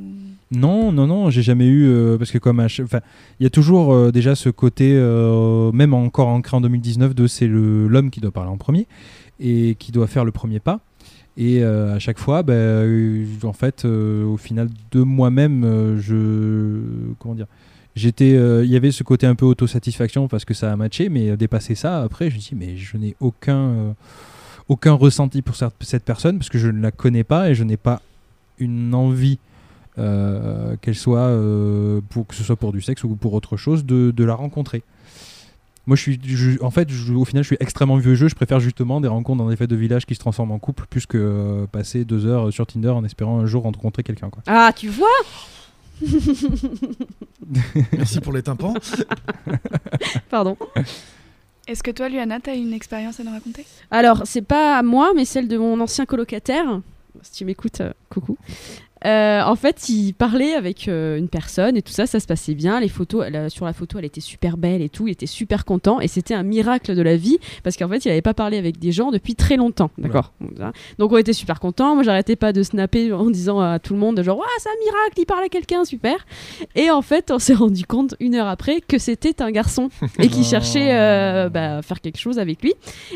[0.56, 3.00] Non, non, non, j'ai jamais eu euh, parce que comme à chaque- enfin,
[3.38, 7.26] il y a toujours euh, déjà ce côté, euh, même encore ancré en 2019, de
[7.26, 8.86] c'est le l'homme qui doit parler en premier
[9.40, 10.80] et qui doit faire le premier pas.
[11.36, 16.80] Et euh, à chaque fois, euh, en fait, euh, au final de moi-même, euh, je
[17.18, 17.46] comment dire,
[17.96, 21.08] j'étais, euh, il y avait ce côté un peu autosatisfaction parce que ça a matché,
[21.08, 23.92] mais euh, dépasser ça, après, je me dis mais je n'ai aucun euh,
[24.68, 27.76] aucun ressenti pour cette, personne parce que je ne la connais pas et je n'ai
[27.76, 28.00] pas
[28.58, 29.38] une envie
[29.96, 31.28] qu'elle soit
[32.08, 34.82] pour que ce soit pour du sexe ou pour autre chose de, la rencontrer.
[35.86, 36.18] Moi, je suis,
[36.62, 38.28] en fait, au final, je suis extrêmement vieux jeu.
[38.28, 40.86] Je préfère justement des rencontres dans des fêtes de village qui se transforment en couple,
[40.88, 44.30] plus que passer deux heures sur Tinder en espérant un jour rencontrer quelqu'un.
[44.30, 44.42] Quoi.
[44.46, 45.08] Ah, tu vois?
[47.96, 48.74] Merci pour les tympans.
[50.30, 50.56] Pardon.
[51.66, 53.64] Est-ce que toi, Luana, t'as une expérience à nous raconter?
[53.90, 56.80] Alors, c'est pas moi, mais celle de mon ancien colocataire.
[57.22, 58.36] Si tu m'écoutes, euh, coucou.
[59.06, 62.54] Euh, en fait, il parlait avec euh, une personne et tout ça, ça se passait
[62.54, 62.80] bien.
[62.80, 65.08] Les photos, elle, sur la photo, elle était super belle et tout.
[65.08, 68.08] Il était super content et c'était un miracle de la vie parce qu'en fait, il
[68.08, 69.90] n'avait pas parlé avec des gens depuis très longtemps.
[69.98, 70.32] D'accord.
[70.98, 71.94] Donc, on était super contents.
[71.94, 74.84] Moi, j'arrêtais pas de snapper en disant à tout le monde genre, ah, c'est un
[74.84, 76.26] miracle, il parle à quelqu'un, super.
[76.74, 79.88] Et en fait, on s'est rendu compte une heure après que c'était un garçon
[80.18, 80.44] et qui Oh.
[80.50, 82.74] cherchait euh, bah, à faire quelque chose avec lui.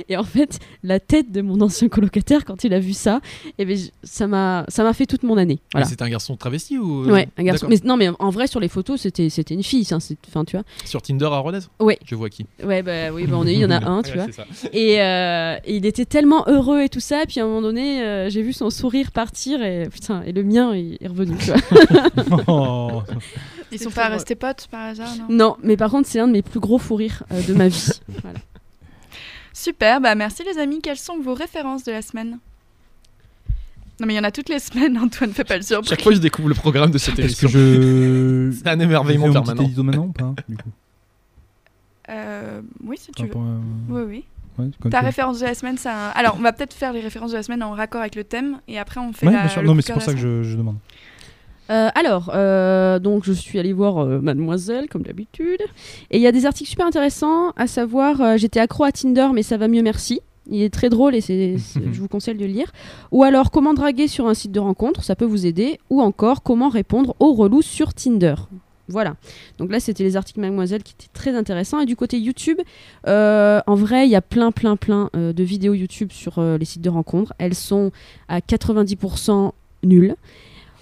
[0.09, 3.21] Et en fait, la tête de mon ancien colocataire quand il a vu ça,
[3.59, 5.59] eh je- ça m'a ça m'a fait toute mon année.
[5.75, 5.87] Voilà.
[5.89, 7.05] C'était un garçon travesti ou.
[7.11, 7.67] Ouais, un garçon.
[7.69, 10.65] Mais non, mais en vrai sur les photos, c'était c'était une fille, enfin tu vois.
[10.85, 11.99] Sur Tinder à Rodez Ouais.
[12.07, 12.47] Je vois qui.
[12.63, 14.33] Ouais, bah oui, bah, on est, il y en a un, tu Ouais, vois.
[14.33, 14.45] ça.
[14.73, 18.03] Et, euh, et il était tellement heureux et tout ça, puis à un moment donné,
[18.03, 21.37] euh, j'ai vu son sourire partir et putain, et le mien il est revenu.
[21.39, 22.41] Tu vois.
[22.47, 23.03] Oh.
[23.73, 25.25] Ils sont pas restés potes par hasard, non?
[25.29, 27.67] Non, mais par contre, c'est un de mes plus gros fous rires euh, de ma
[27.69, 27.89] vie.
[28.23, 28.39] Voilà.
[29.53, 30.81] Super, bah merci les amis.
[30.81, 32.39] Quelles sont vos références de la semaine?
[34.05, 35.89] Non mais il y en a toutes les semaines, Antoine, fais pas le surpris.
[35.89, 37.49] Chaque fois, je découvre le programme de cette émission.
[37.49, 38.51] je.
[38.63, 39.63] C'est un émerveillement permanent.
[39.63, 40.69] édito maintenant ou pas du coup
[42.11, 43.31] Euh, oui, si tu veux.
[43.31, 43.35] à-
[43.89, 44.25] Oui, oui.
[44.59, 46.09] ouais, Ta tu- référence de la semaine, c'est un...
[46.15, 48.61] Alors, on va peut-être faire les références de la semaine en raccord avec le thème,
[48.69, 49.41] et après on fait Ouais, la...
[49.41, 49.63] bien sûr.
[49.63, 50.77] le Non, mais c'est pour ça que je, je demande.
[51.71, 55.63] Euh, alors, euh, donc je suis allée voir euh, Mademoiselle comme d'habitude,
[56.11, 59.29] et il y a des articles super intéressants, à savoir euh, j'étais accro à Tinder
[59.33, 60.21] mais ça va mieux merci.
[60.51, 61.57] Il est très drôle et c'est,
[61.93, 62.73] je vous conseille de le lire.
[63.13, 65.79] Ou alors comment draguer sur un site de rencontre, ça peut vous aider.
[65.91, 68.35] Ou encore comment répondre aux relous sur Tinder.
[68.89, 69.17] Voilà.
[69.59, 71.81] Donc là, c'était les articles Mademoiselle qui étaient très intéressants.
[71.81, 72.61] Et du côté YouTube,
[73.07, 76.59] euh, en vrai, il y a plein, plein, plein euh, de vidéos YouTube sur euh,
[76.59, 77.33] les sites de rencontres.
[77.39, 77.93] Elles sont
[78.29, 79.53] à 90%
[79.85, 80.17] nulles.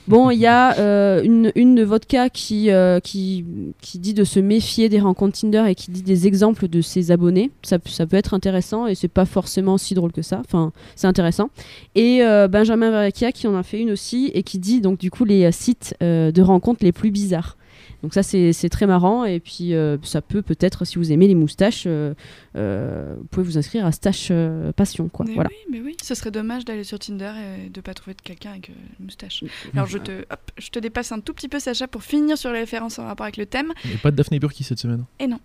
[0.08, 3.44] Bon, il y a euh, une, une de cas qui, euh, qui,
[3.80, 7.12] qui dit de se méfier des rencontres Tinder et qui dit des exemples de ses
[7.12, 7.50] abonnés.
[7.62, 10.40] Ça, peut être intéressant et c'est pas forcément si drôle que ça.
[10.40, 11.50] Enfin, c'est intéressant.
[11.94, 15.10] Et euh, Benjamin Verrecchia qui en a fait une aussi et qui dit donc du
[15.10, 17.56] coup les sites de rencontres les plus bizarres.
[18.02, 21.28] Donc ça c'est c'est très marrant et puis euh, ça peut peut-être si vous aimez
[21.28, 22.14] les moustaches, euh,
[22.56, 25.24] euh, vous pouvez vous inscrire à Stache euh, Passion quoi.
[25.28, 25.50] Mais Voilà.
[25.50, 25.96] oui, mais oui.
[26.02, 27.32] Ce serait dommage d'aller sur Tinder
[27.66, 29.04] et de pas trouver de quelqu'un avec une Mm.
[29.04, 29.44] moustache.
[29.74, 32.50] Alors je te, hop, je te dépasse un tout petit peu, Sacha, pour finir sur
[32.52, 33.72] les références en rapport avec le thème.
[33.84, 35.04] Il n'y a pas de Daphné Burki cette semaine.
[35.20, 35.38] Et non,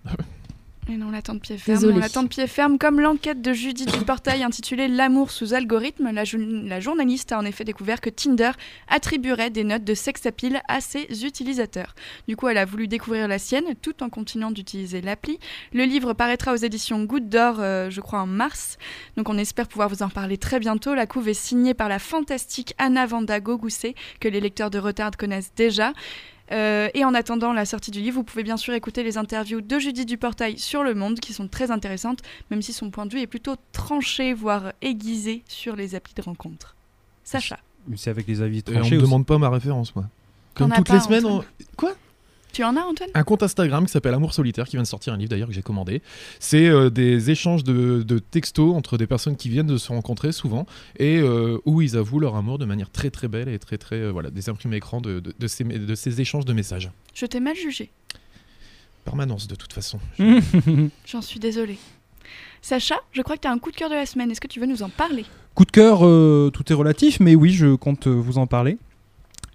[1.12, 1.78] la tente pied ferme.
[1.78, 1.94] Désolée.
[1.96, 6.24] non, la tente pied ferme, comme l'enquête de Judith Duportail intitulée L'amour sous algorithme, la,
[6.24, 8.52] jou- la journaliste a en effet découvert que Tinder
[8.88, 11.94] attribuerait des notes de sex appeal à ses utilisateurs.
[12.28, 15.40] Du coup, elle a voulu découvrir la sienne tout en continuant d'utiliser l'appli.
[15.74, 18.78] Le livre paraîtra aux éditions Goutte d'Or, euh, je crois, en mars.
[19.18, 20.96] Donc on espère pouvoir vous en parler très bientôt.
[20.96, 25.12] La couve est signée par la fantastique Anna Vanda Gogousset, que les lecteurs de Retard
[25.18, 25.94] connaissent déjà.
[26.52, 29.62] Euh, et en attendant la sortie du livre, vous pouvez bien sûr écouter les interviews
[29.62, 32.20] de Judith Duportail sur Le Monde, qui sont très intéressantes,
[32.52, 36.22] même si son point de vue est plutôt tranché, voire aiguisé sur les applis de
[36.22, 36.76] rencontre.
[37.24, 39.06] Sacha, Mais C'est avec les avis Et on tranchés aussi.
[39.06, 40.06] demande pas ma référence, moi.
[40.54, 41.26] Comme toutes pas, les semaines.
[41.26, 41.44] On-
[41.76, 41.94] Quoi?
[42.54, 43.10] Tu en as Antoine?
[43.14, 45.54] Un compte Instagram qui s'appelle Amour Solitaire, qui vient de sortir un livre d'ailleurs que
[45.54, 46.02] j'ai commandé.
[46.40, 50.32] C'est euh, des échanges de, de textos entre des personnes qui viennent de se rencontrer
[50.32, 50.66] souvent
[50.98, 53.98] et euh, où ils avouent leur amour de manière très très belle et très très.
[53.98, 56.90] euh, voilà, des imprimés écrans de, de, de ces, de ces échanges de messages.
[57.14, 57.92] Je t'ai mal jugé.
[59.06, 60.00] Permanence de toute façon.
[61.06, 61.78] J'en suis désolée.
[62.62, 64.32] Sacha, je crois que tu as un coup de cœur de la semaine.
[64.32, 65.26] Est-ce que tu veux nous en parler?
[65.56, 68.78] Coup de cœur, euh, tout est relatif, mais oui, je compte vous en parler.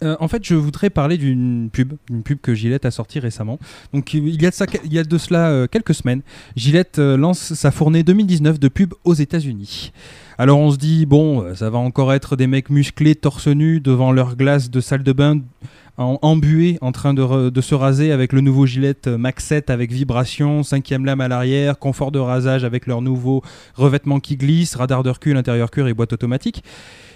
[0.03, 3.59] Euh, en fait, je voudrais parler d'une pub, d'une pub que Gillette a sortie récemment.
[3.93, 6.23] Donc, il y a de, cela euh, quelques semaines,
[6.57, 9.93] Gillette euh, lance sa fournée 2019 de pub aux États-Unis.
[10.39, 14.13] Alors, on se dit, bon, ça va encore être des mecs musclés, torse nu, devant
[14.13, 15.41] leur glace de salle de bain,
[15.99, 20.63] en, embués, en train de, se raser avec le nouveau Gillette Max 7 avec vibration,
[20.63, 23.43] cinquième lame à l'arrière, confort de rasage avec leur nouveau
[23.75, 26.65] revêtement qui glisse, radar de recul, intérieur cuir et boîte automatique.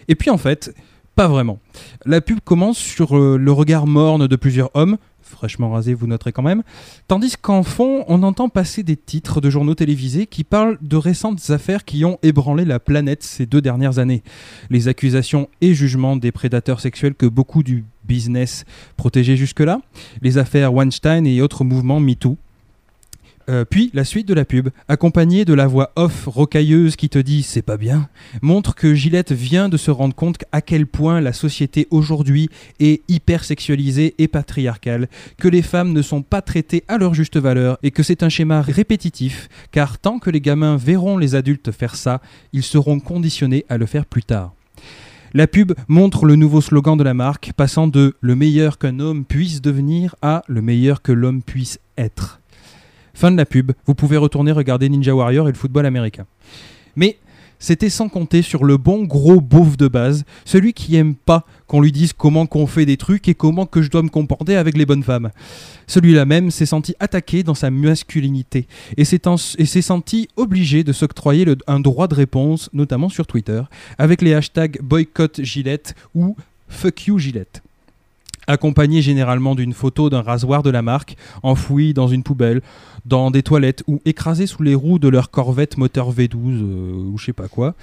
[0.08, 0.74] Et puis en fait,
[1.16, 1.58] pas vraiment.
[2.04, 6.30] La pub commence sur euh, le regard morne de plusieurs hommes, fraîchement rasés, vous noterez
[6.30, 6.62] quand même,
[7.08, 11.50] tandis qu'en fond, on entend passer des titres de journaux télévisés qui parlent de récentes
[11.50, 14.22] affaires qui ont ébranlé la planète ces deux dernières années.
[14.68, 18.66] Les accusations et jugements des prédateurs sexuels que beaucoup du business
[18.98, 19.80] protégeait jusque-là,
[20.20, 22.36] les affaires Weinstein et autres mouvements MeToo.
[23.48, 27.18] Euh, puis la suite de la pub, accompagnée de la voix off rocailleuse qui te
[27.18, 28.08] dit c'est pas bien,
[28.42, 32.48] montre que Gillette vient de se rendre compte à quel point la société aujourd'hui
[32.80, 37.36] est hyper sexualisée et patriarcale, que les femmes ne sont pas traitées à leur juste
[37.36, 41.70] valeur et que c'est un schéma répétitif, car tant que les gamins verront les adultes
[41.70, 42.20] faire ça,
[42.52, 44.54] ils seront conditionnés à le faire plus tard.
[45.34, 49.24] La pub montre le nouveau slogan de la marque, passant de le meilleur qu'un homme
[49.24, 52.40] puisse devenir à le meilleur que l'homme puisse être.
[53.16, 56.26] Fin de la pub, vous pouvez retourner regarder Ninja Warrior et le football américain.
[56.96, 57.16] Mais
[57.58, 61.80] c'était sans compter sur le bon gros beauf de base, celui qui aime pas qu'on
[61.80, 64.76] lui dise comment qu'on fait des trucs et comment que je dois me comporter avec
[64.76, 65.30] les bonnes femmes.
[65.86, 68.66] Celui-là même s'est senti attaqué dans sa masculinité
[68.98, 73.62] et s'est senti obligé de s'octroyer un droit de réponse, notamment sur Twitter,
[73.96, 76.36] avec les hashtags boycott Gillette ou
[76.68, 77.62] fuck you Gillette
[78.46, 82.62] accompagné généralement d'une photo d'un rasoir de la marque, enfoui dans une poubelle,
[83.06, 87.18] dans des toilettes ou écrasé sous les roues de leur corvette moteur V12 euh, ou
[87.18, 87.74] je sais pas quoi.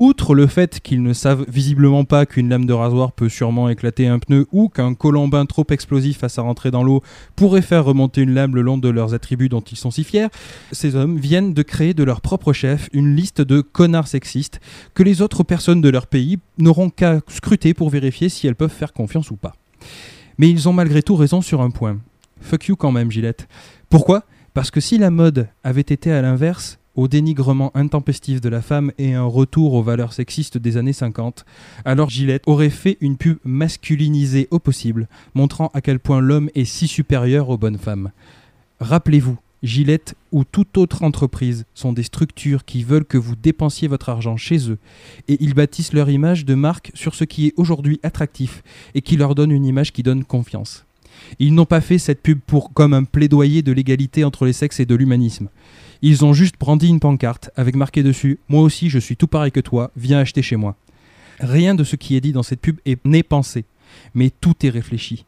[0.00, 4.08] Outre le fait qu'ils ne savent visiblement pas qu'une lame de rasoir peut sûrement éclater
[4.08, 7.02] un pneu ou qu'un colombin trop explosif à sa rentrée dans l'eau
[7.36, 10.28] pourrait faire remonter une lame le long de leurs attributs dont ils sont si fiers,
[10.72, 14.60] ces hommes viennent de créer de leur propre chef une liste de connards sexistes
[14.94, 18.70] que les autres personnes de leur pays n'auront qu'à scruter pour vérifier si elles peuvent
[18.70, 19.54] faire confiance ou pas.
[20.38, 21.98] Mais ils ont malgré tout raison sur un point.
[22.40, 23.48] Fuck you quand même, Gillette.
[23.88, 24.24] Pourquoi?
[24.52, 28.92] Parce que si la mode avait été à l'inverse, au dénigrement intempestif de la femme
[28.98, 31.44] et un retour aux valeurs sexistes des années 50,
[31.84, 36.64] alors Gillette aurait fait une pub masculinisée au possible, montrant à quel point l'homme est
[36.64, 38.10] si supérieur aux bonnes femmes.
[38.80, 44.10] Rappelez-vous, Gillette ou toute autre entreprise sont des structures qui veulent que vous dépensiez votre
[44.10, 44.78] argent chez eux,
[45.26, 48.62] et ils bâtissent leur image de marque sur ce qui est aujourd'hui attractif
[48.94, 50.84] et qui leur donne une image qui donne confiance.
[51.38, 54.80] Ils n'ont pas fait cette pub pour comme un plaidoyer de l'égalité entre les sexes
[54.80, 55.48] et de l'humanisme.
[56.02, 59.52] Ils ont juste brandi une pancarte avec marqué dessus Moi aussi je suis tout pareil
[59.52, 60.76] que toi, viens acheter chez moi.
[61.40, 63.64] Rien de ce qui est dit dans cette pub est- n'est pensé,
[64.14, 65.24] mais tout est réfléchi.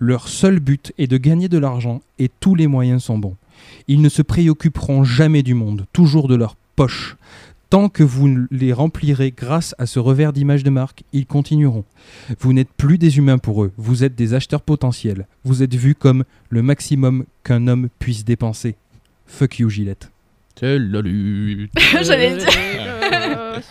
[0.00, 3.36] Leur seul but est de gagner de l'argent et tous les moyens sont bons.
[3.86, 7.16] Ils ne se préoccuperont jamais du monde, toujours de leur poche.
[7.70, 11.84] Tant que vous les remplirez grâce à ce revers d'image de marque, ils continueront.
[12.40, 15.26] Vous n'êtes plus des humains pour eux, vous êtes des acheteurs potentiels.
[15.44, 18.76] Vous êtes vus comme le maximum qu'un homme puisse dépenser.
[19.26, 20.10] Fuck you, Gillette.
[20.58, 21.70] C'est la lutte.
[22.02, 22.48] J'allais dire.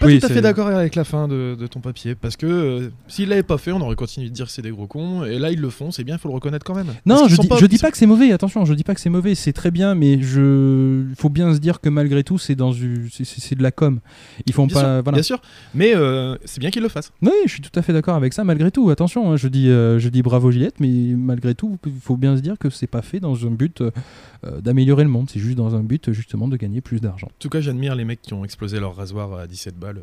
[0.00, 2.46] Pas Oui, tout à fait d'accord avec la fin de, de ton papier, parce que
[2.46, 5.24] euh, s'ils l'avaient pas fait, on aurait continué de dire que c'est des gros cons,
[5.24, 6.86] et là ils le font, c'est bien, il faut le reconnaître quand même.
[7.06, 9.10] Non, je dis, je dis pas que c'est mauvais, attention, je dis pas que c'est
[9.10, 12.70] mauvais, c'est très bien, mais je faut bien se dire que malgré tout, c'est dans
[12.72, 13.08] du...
[13.12, 14.00] c'est- c'est c'est de la com.
[14.46, 14.80] Ils font Bien pas.
[14.80, 15.16] sûr, voilà.
[15.16, 15.40] Bien sûr,
[15.74, 17.12] mais euh, c'est bien qu'ils le fassent.
[17.22, 18.90] Oui, je suis tout à fait d'accord avec ça, malgré tout.
[18.90, 22.36] Attention, hein, je, dis, euh, je dis bravo Gillette, mais malgré tout, il faut bien
[22.36, 23.82] se dire que c'est pas fait dans un but
[24.60, 27.28] d'améliorer le monde, c'est juste dans un but justement de gagner plus d'argent.
[27.28, 29.98] En tout cas, j'admire les mecs qui ont explosé leur rasoir à 17 balles,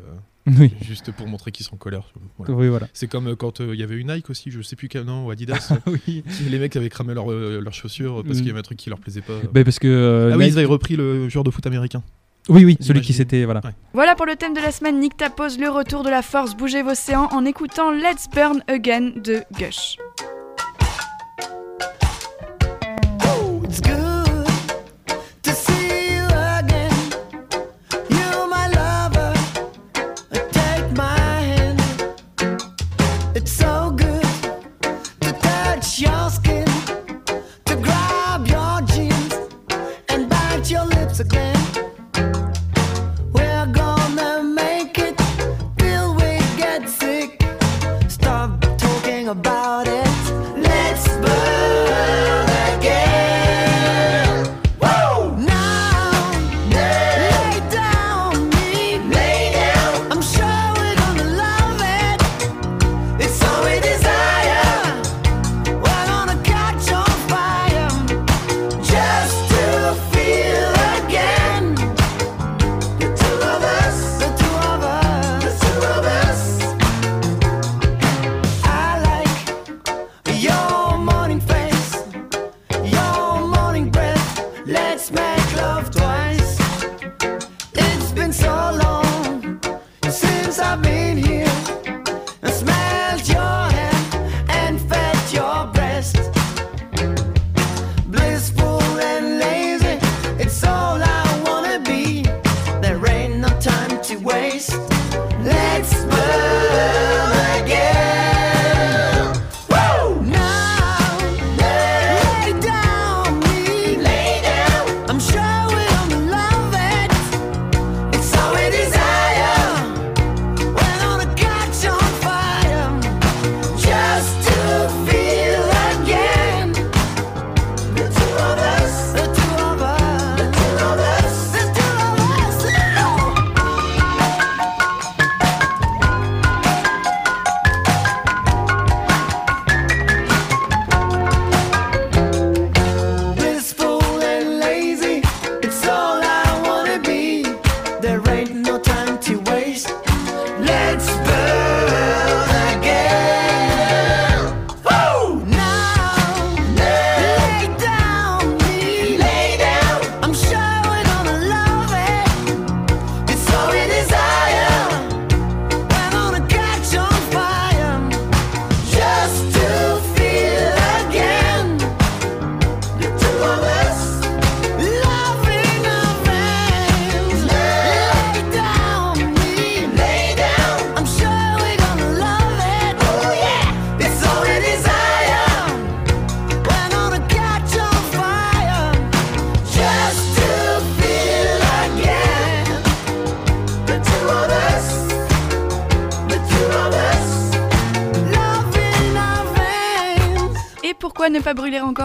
[0.48, 2.12] euh, Oui, juste pour montrer qu'ils sont en colère.
[2.38, 2.54] Voilà.
[2.54, 2.88] oui, voilà.
[2.92, 5.04] C'est comme euh, quand euh, il y avait une Nike aussi, je sais plus quel
[5.04, 6.24] nom, ou Adidas, euh, oui.
[6.50, 8.40] les mecs avaient cramé leurs euh, leurs chaussures parce Mm.
[8.40, 9.34] qu'il y avait un truc qui leur plaisait pas.
[9.52, 9.86] Ben, parce que.
[9.86, 12.02] euh, ah oui, Nike- ils avaient repris le joueur de foot américain.
[12.48, 13.44] oui, oui, celui qui s'était.
[13.44, 13.60] Voilà.
[13.94, 14.98] Voilà pour le thème de la semaine.
[14.98, 19.12] Nick Tapose, le retour de la force, bougez vos séants en écoutant Let's Burn Again
[19.22, 19.96] de Gush.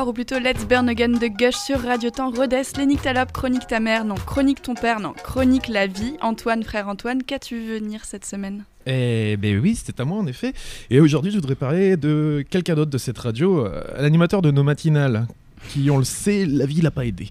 [0.08, 3.82] Ou plutôt Let's Burn Again de Gush sur Radio Temps Rhodes, Lénique Talop, Chronique ta
[3.82, 6.16] mère, non, Chronique ton père, non, Chronique la vie.
[6.22, 8.64] Antoine, frère Antoine, qu'as-tu vu venir cette semaine?
[8.86, 10.54] Eh ben oui, c'était à moi en effet.
[10.90, 14.64] Et aujourd'hui, je voudrais parler de quelqu'un d'autre de cette radio, euh, l'animateur de nos
[14.64, 15.28] matinales,
[15.68, 17.30] qui, on le sait, la vie l'a pas aidé.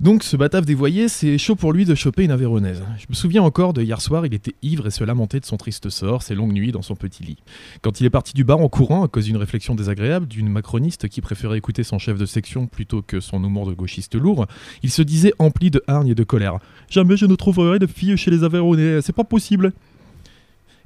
[0.00, 2.82] Donc, ce batave dévoyé, c'est chaud pour lui de choper une avéronaise.
[2.98, 5.56] Je me souviens encore de hier soir, il était ivre et se lamentait de son
[5.56, 7.38] triste sort, ses longues nuits dans son petit lit.
[7.82, 11.08] Quand il est parti du bar en courant à cause d'une réflexion désagréable d'une macroniste
[11.08, 14.46] qui préférait écouter son chef de section plutôt que son humour de gauchiste lourd,
[14.82, 16.58] il se disait empli de hargne et de colère.
[16.90, 19.72] Jamais je ne trouverai de fille chez les Aveyronais, c'est pas possible.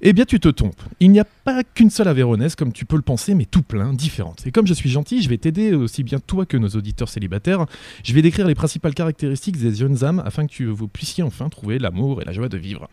[0.05, 0.83] Eh bien, tu te trompes.
[0.99, 3.95] Il n'y a pas qu'une seule Aveyronnaise, comme tu peux le penser, mais tout plein,
[3.95, 4.45] différentes.
[4.49, 7.67] Et comme je suis gentil, je vais t'aider aussi bien toi que nos auditeurs célibataires.
[8.03, 11.79] Je vais décrire les principales caractéristiques des jeunes âmes afin que vous puissiez enfin trouver
[11.79, 12.89] l'amour et la joie de vivre.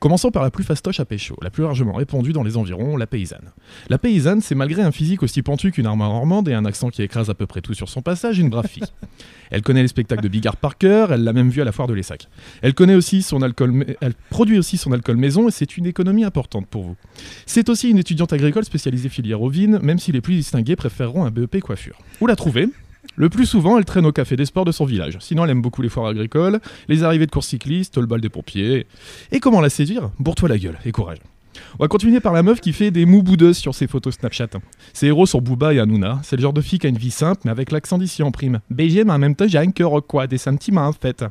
[0.00, 3.06] Commençons par la plus fastoche à pécho, la plus largement répandue dans les environs, la
[3.06, 3.50] paysanne.
[3.88, 7.02] La paysanne, c'est malgré un physique aussi pentu qu'une armoire normande et un accent qui
[7.02, 8.82] écrase à peu près tout sur son passage, une brave fille.
[9.50, 11.86] Elle connaît les spectacles de Bigard par cœur, elle l'a même vu à la foire
[11.86, 12.26] de l'Essac.
[12.62, 15.84] Elle connaît aussi son alcool, ma- elle produit aussi son alcool maison et c'est une
[15.84, 16.96] économie importante pour vous.
[17.44, 21.30] C'est aussi une étudiante agricole spécialisée filière ovine, même si les plus distingués préféreront un
[21.30, 21.98] BEP coiffure.
[22.22, 22.68] Où la trouver?
[23.16, 25.18] Le plus souvent, elle traîne au café des sports de son village.
[25.20, 28.28] Sinon, elle aime beaucoup les foires agricoles, les arrivées de courses cyclistes, le bal des
[28.28, 28.86] pompiers.
[29.30, 31.18] Et comment la séduire Bourre-toi la gueule et courage.
[31.78, 34.48] On va continuer par la meuf qui fait des mous boudeuses sur ses photos Snapchat.
[34.92, 36.20] Ses héros sont Booba et Hanouna.
[36.22, 38.30] C'est le genre de fille qui a une vie simple, mais avec l'accent d'ici en
[38.30, 38.60] prime.
[38.70, 41.24] BG, mais en même temps, j'ai un cœur, quoi, des sentiments en fait.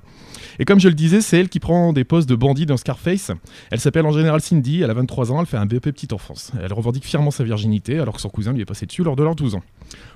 [0.60, 3.32] Et comme je le disais, c'est elle qui prend des postes de bandit dans Scarface.
[3.72, 6.52] Elle s'appelle en général Cindy, elle a 23 ans, elle fait un BEP petite enfance.
[6.62, 9.24] Elle revendique fièrement sa virginité, alors que son cousin lui est passé dessus lors de
[9.24, 9.64] leurs 12 ans.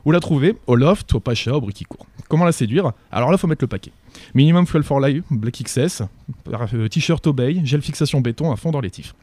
[0.06, 0.56] Où la trouver?
[0.68, 2.06] Au loft, au Pacha, au Briquicourt.
[2.28, 2.92] Comment la séduire?
[3.12, 3.92] Alors là, faut mettre le paquet.
[4.34, 6.04] Minimum fuel for life, Black XS,
[6.48, 9.14] euh, t-shirt Obey, gel fixation béton à fond dans les tifs.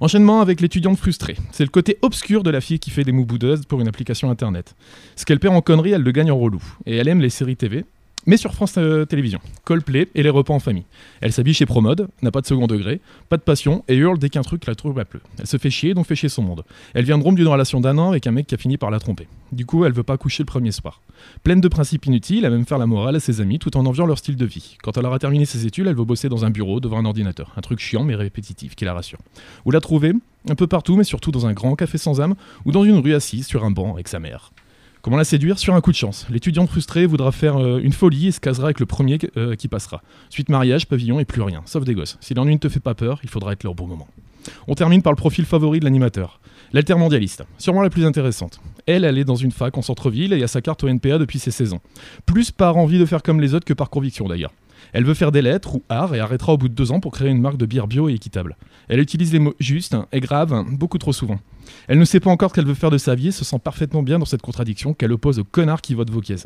[0.00, 1.36] Enchaînement avec l'étudiante frustrée.
[1.50, 4.30] C'est le côté obscur de la fille qui fait des mous boudeuses pour une application
[4.30, 4.76] internet.
[5.16, 6.62] Ce qu'elle perd en conneries, elle le gagne en relou.
[6.86, 7.84] Et elle aime les séries TV,
[8.28, 9.40] mais sur France euh, Télévisions.
[9.64, 10.84] Coldplay et les repas en famille.
[11.22, 13.00] Elle s'habille chez Promode, n'a pas de second degré,
[13.30, 15.18] pas de passion et hurle dès qu'un truc la trouve à peu.
[15.38, 16.62] Elle se fait chier, donc fait chier son monde.
[16.92, 18.90] Elle vient de rompre d'une relation d'un an avec un mec qui a fini par
[18.90, 19.28] la tromper.
[19.50, 21.00] Du coup, elle veut pas coucher le premier soir.
[21.42, 23.86] Pleine de principes inutiles, elle va même faire la morale à ses amis tout en
[23.86, 24.76] enviant leur style de vie.
[24.82, 27.54] Quand elle aura terminé ses études, elle veut bosser dans un bureau devant un ordinateur.
[27.56, 29.20] Un truc chiant mais répétitif qui la rassure.
[29.64, 30.12] Où la trouver
[30.50, 32.34] Un peu partout, mais surtout dans un grand café sans âme
[32.66, 34.52] ou dans une rue assise sur un banc avec sa mère.
[35.00, 36.26] Comment la séduire Sur un coup de chance?
[36.28, 39.68] L'étudiante frustrée voudra faire euh, une folie et se casera avec le premier euh, qui
[39.68, 40.02] passera.
[40.28, 42.18] Suite mariage, pavillon et plus rien, sauf des gosses.
[42.20, 44.08] Si l'ennui ne te fait pas peur, il faudra être leur beau moment.
[44.66, 46.40] On termine par le profil favori de l'animateur.
[46.72, 48.60] L'altermondialiste, sûrement la plus intéressante.
[48.86, 51.38] Elle, elle est dans une fac en centre-ville et a sa carte au NPA depuis
[51.38, 51.80] ses 16 ans.
[52.26, 54.52] Plus par envie de faire comme les autres que par conviction d'ailleurs.
[54.92, 57.12] Elle veut faire des lettres ou art et arrêtera au bout de deux ans pour
[57.12, 58.56] créer une marque de bière bio et équitable.
[58.88, 61.38] Elle utilise les mots justes et graves beaucoup trop souvent.
[61.86, 63.58] Elle ne sait pas encore ce qu'elle veut faire de sa vie et se sent
[63.62, 66.36] parfaitement bien dans cette contradiction qu'elle oppose aux connards qui votent Vauquiez.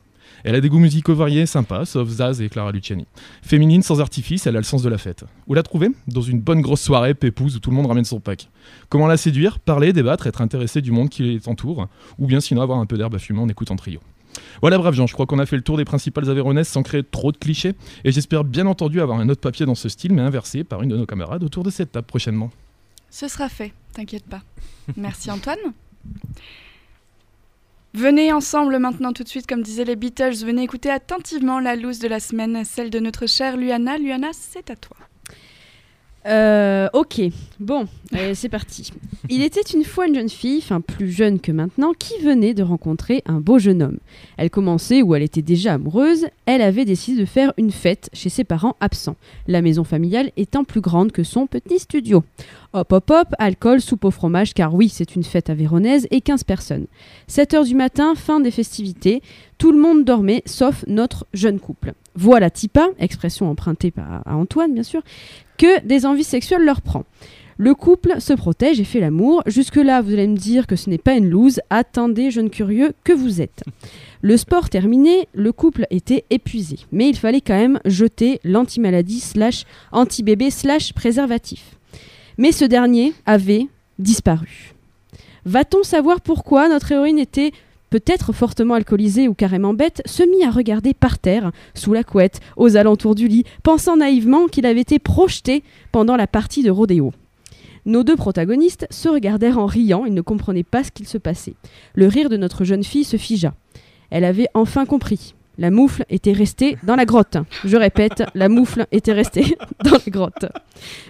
[0.45, 3.07] Elle a des goûts musicaux variés et sympas, sauf Zaz et Clara Luciani.
[3.43, 5.24] Féminine sans artifice, elle a le sens de la fête.
[5.47, 5.90] Où la trouver?
[6.09, 8.49] Dans une bonne grosse soirée pépouse où tout le monde ramène son pack.
[8.88, 9.59] Comment la séduire?
[9.59, 11.88] Parler, débattre, être intéressé du monde qui l'entoure,
[12.18, 14.01] ou bien sinon avoir un peu d'herbe à fumer en écoutant trio.
[14.61, 17.03] Voilà, brave Jean, je crois qu'on a fait le tour des principales Aveyronaises sans créer
[17.03, 17.74] trop de clichés,
[18.05, 20.91] et j'espère bien entendu avoir un autre papier dans ce style, mais inversé par une
[20.91, 22.51] de nos camarades autour de cette table prochainement.
[23.11, 24.43] Ce sera fait, t'inquiète pas.
[24.97, 25.59] Merci Antoine.
[27.95, 31.99] Venez ensemble maintenant tout de suite, comme disaient les Beatles, venez écouter attentivement la loose
[31.99, 33.99] de la semaine, celle de notre chère Luana.
[33.99, 34.97] Luana, c'est à toi.
[36.25, 37.20] Euh, ok,
[37.59, 38.93] bon, allez, c'est parti.
[39.29, 42.62] Il était une fois une jeune fille, enfin plus jeune que maintenant, qui venait de
[42.62, 43.99] rencontrer un beau jeune homme.
[44.37, 48.29] Elle commençait ou elle était déjà amoureuse, elle avait décidé de faire une fête chez
[48.29, 49.16] ses parents absents,
[49.49, 52.23] la maison familiale étant plus grande que son petit studio.
[52.73, 56.45] Hop hop hop, alcool, soupe au fromage, car oui, c'est une fête avéronaise et 15
[56.45, 56.87] personnes.
[57.27, 59.23] 7 heures du matin, fin des festivités,
[59.59, 61.93] tout le monde dormait, sauf notre jeune couple.
[62.14, 65.03] Voilà Tipa, expression empruntée par, à Antoine bien sûr,
[65.85, 67.05] des envies sexuelles leur prend.
[67.59, 69.43] Le couple se protège et fait l'amour.
[69.47, 71.61] Jusque-là, vous allez me dire que ce n'est pas une loose.
[71.71, 73.63] Attendez, jeune curieux, que vous êtes.
[74.21, 76.79] Le sport terminé, le couple était épuisé.
[76.91, 81.77] Mais il fallait quand même jeter l'anti-maladie slash anti-bébé slash préservatif.
[82.39, 84.73] Mais ce dernier avait disparu.
[85.45, 87.53] Va-t-on savoir pourquoi notre héroïne était
[87.93, 92.40] peut-être fortement alcoolisée ou carrément bête, se mit à regarder par terre, sous la couette,
[92.57, 95.62] aux alentours du lit, pensant naïvement qu'il avait été projeté
[95.93, 97.12] pendant la partie de rodéo.
[97.84, 101.53] Nos deux protagonistes se regardèrent en riant, ils ne comprenaient pas ce qu'il se passait.
[101.95, 103.53] Le rire de notre jeune fille se figea.
[104.09, 105.34] Elle avait enfin compris.
[105.59, 107.36] La moufle était restée dans la grotte.
[107.62, 110.47] Je répète, la moufle était restée dans la grotte.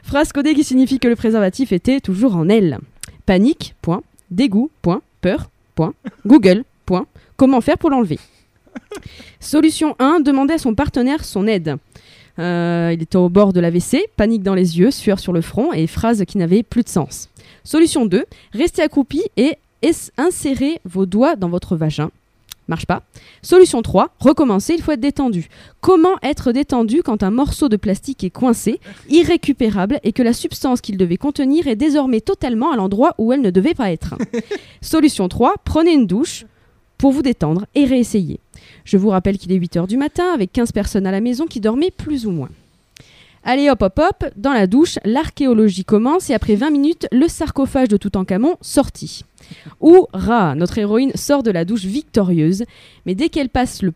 [0.02, 2.80] Phrase codée qui signifie que le préservatif était toujours en elle.
[3.24, 4.02] Panique, point.
[4.32, 5.00] Dégoût, point.
[5.20, 5.94] Peur, point.
[6.26, 6.64] Google.
[7.42, 8.20] Comment faire pour l'enlever
[9.40, 11.74] Solution 1, demander à son partenaire son aide.
[12.38, 15.40] Euh, il était au bord de la WC, panique dans les yeux, sueur sur le
[15.40, 17.30] front et phrase qui n'avait plus de sens.
[17.64, 19.56] Solution 2, restez accroupi et
[20.18, 22.12] insérez vos doigts dans votre vagin.
[22.68, 23.02] Marche pas.
[23.42, 25.48] Solution 3, recommencer, il faut être détendu.
[25.80, 28.78] Comment être détendu quand un morceau de plastique est coincé,
[29.08, 33.40] irrécupérable et que la substance qu'il devait contenir est désormais totalement à l'endroit où elle
[33.40, 34.14] ne devait pas être?
[34.80, 36.44] Solution 3, prenez une douche
[37.02, 38.38] pour vous détendre et réessayer.
[38.84, 41.58] Je vous rappelle qu'il est 8h du matin avec 15 personnes à la maison qui
[41.58, 42.48] dormaient plus ou moins.
[43.42, 47.88] Allez hop hop hop, dans la douche, l'archéologie commence et après 20 minutes, le sarcophage
[47.88, 49.24] de Toutankhamon sorti.
[50.12, 52.66] Ra, notre héroïne, sort de la douche victorieuse,
[53.04, 53.92] mais dès qu'elle passe le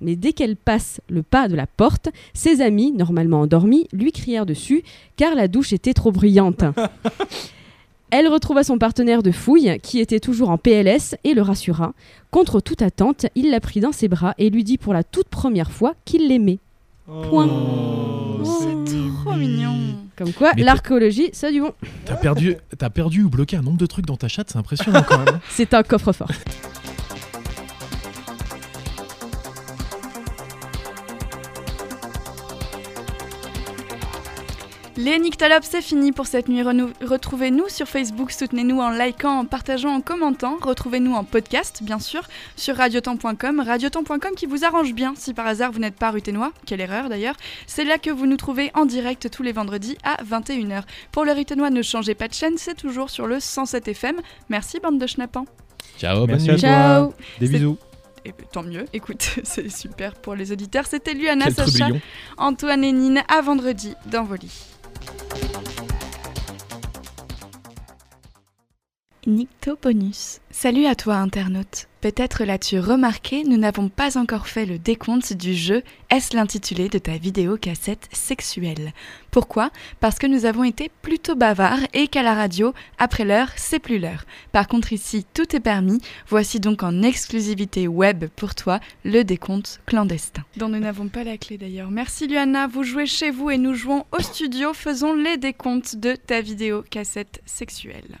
[0.00, 4.46] mais dès qu'elle passe le pas de la porte, ses amis, normalement endormis, lui crièrent
[4.46, 4.82] dessus
[5.16, 6.64] car la douche était trop bruyante.
[8.10, 11.92] Elle retrouva son partenaire de fouille, qui était toujours en PLS, et le rassura.
[12.30, 15.28] Contre toute attente, il la prit dans ses bras et lui dit pour la toute
[15.28, 16.58] première fois qu'il l'aimait.
[17.06, 17.48] Point.
[17.48, 19.76] Oh, C'est trop mignon.
[20.16, 21.72] Comme quoi, l'archéologie, ça a du bon.
[22.04, 25.02] T'as perdu, t'as perdu ou bloqué un nombre de trucs dans ta chatte, c'est impressionnant
[25.08, 25.40] quand même.
[25.50, 26.30] C'est un coffre-fort.
[34.96, 36.62] Les Nyctalopes, c'est fini pour cette nuit.
[36.62, 40.58] Retrouvez-nous sur Facebook, soutenez-nous en likant, en partageant, en commentant.
[40.60, 42.22] Retrouvez-nous en podcast, bien sûr,
[42.56, 43.60] sur radiotemps.com.
[43.60, 46.52] Radiotemps.com qui vous arrange bien si par hasard vous n'êtes pas ruténois.
[46.66, 47.36] Quelle erreur d'ailleurs.
[47.66, 50.82] C'est là que vous nous trouvez en direct tous les vendredis à 21h.
[51.12, 54.16] Pour le ruténois, ne changez pas de chaîne, c'est toujours sur le 107 FM.
[54.48, 55.46] Merci, bande de schnappants.
[55.98, 56.54] Ciao, bonne Merci nuit.
[56.56, 57.06] à Ciao.
[57.06, 57.16] toi.
[57.38, 57.78] Des bisous.
[58.24, 60.86] Et ben, tant mieux, écoute, c'est super pour les auditeurs.
[60.86, 62.00] C'était Luana, Quel Sacha, trublion.
[62.36, 64.66] Antoine et Nine à vendredi dans vos lits.
[69.30, 70.40] Nyctobonus.
[70.50, 71.86] Salut à toi internaute.
[72.00, 76.98] Peut-être l'as-tu remarqué, nous n'avons pas encore fait le décompte du jeu Est-ce l'intitulé de
[76.98, 78.92] ta vidéo cassette sexuelle?
[79.30, 79.70] Pourquoi?
[80.00, 84.00] Parce que nous avons été plutôt bavards et qu'à la radio, après l'heure, c'est plus
[84.00, 84.24] l'heure.
[84.50, 86.00] Par contre ici, tout est permis.
[86.28, 90.42] Voici donc en exclusivité web pour toi le décompte clandestin.
[90.56, 91.92] Dont nous n'avons pas la clé d'ailleurs.
[91.92, 94.74] Merci Luana, vous jouez chez vous et nous jouons au studio.
[94.74, 98.18] Faisons les décomptes de ta vidéo cassette sexuelle.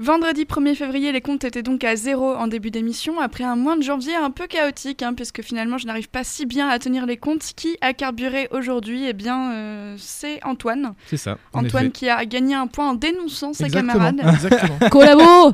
[0.00, 3.76] Vendredi 1er février, les comptes étaient donc à zéro en début d'émission, après un mois
[3.76, 7.04] de janvier un peu chaotique, hein, puisque finalement je n'arrive pas si bien à tenir
[7.04, 7.42] les comptes.
[7.56, 9.06] Qui a carburé aujourd'hui?
[9.08, 10.94] Eh bien, euh, c'est Antoine.
[11.08, 11.36] C'est ça.
[11.52, 11.92] Antoine effet.
[11.92, 14.20] qui a gagné un point en dénonçant sa Exactement, camarade.
[14.34, 14.78] Exactement.
[14.90, 15.52] Collabo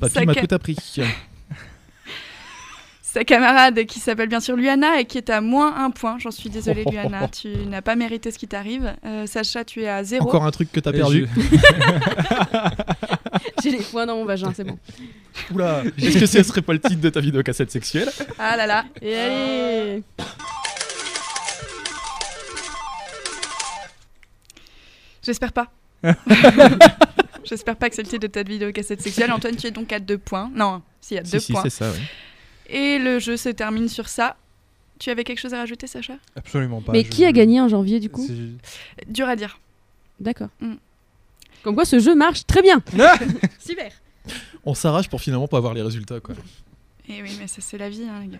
[0.00, 0.76] Papy Ça m'a ca- tout appris.
[3.12, 6.16] Sa camarade qui s'appelle bien sûr Luana et qui est à moins un point.
[6.18, 8.94] J'en suis désolée Luana, tu n'as pas mérité ce qui t'arrive.
[9.04, 10.26] Euh, Sacha, tu es à zéro.
[10.26, 11.28] Encore un truc que t'as perdu.
[13.62, 14.78] J'ai les points dans mon vagin, c'est bon.
[15.52, 15.82] Oula.
[15.98, 18.08] Est-ce que ce serait pas le titre de ta vidéo cassette sexuelle?
[18.38, 18.84] Ah là là.
[19.02, 20.02] Et allez
[25.22, 25.66] J'espère pas.
[27.44, 29.30] J'espère pas que c'est le titre de ta vidéo cassette sexuelle.
[29.32, 30.50] Antoine, tu es donc à deux points.
[30.54, 31.62] Non, si, à deux Si, si, points.
[31.64, 31.90] c'est ça.
[31.90, 31.98] ouais.
[32.68, 34.36] Et le jeu se termine sur ça.
[34.98, 36.14] Tu avais quelque chose à rajouter, Sacha?
[36.36, 36.92] Absolument pas.
[36.92, 38.26] Mais je- qui a gagné en janvier du coup?
[39.08, 39.58] Dur à dire.
[40.20, 40.48] D'accord.
[40.60, 40.74] Mm.
[41.62, 42.82] Comme quoi ce jeu marche très bien.
[43.00, 43.18] Ah
[43.58, 43.90] Super.
[44.64, 46.20] On s'arrache pour finalement pas avoir les résultats.
[46.20, 46.36] Quoi.
[47.08, 48.38] Et oui, mais ça, c'est la vie, hein, les gars.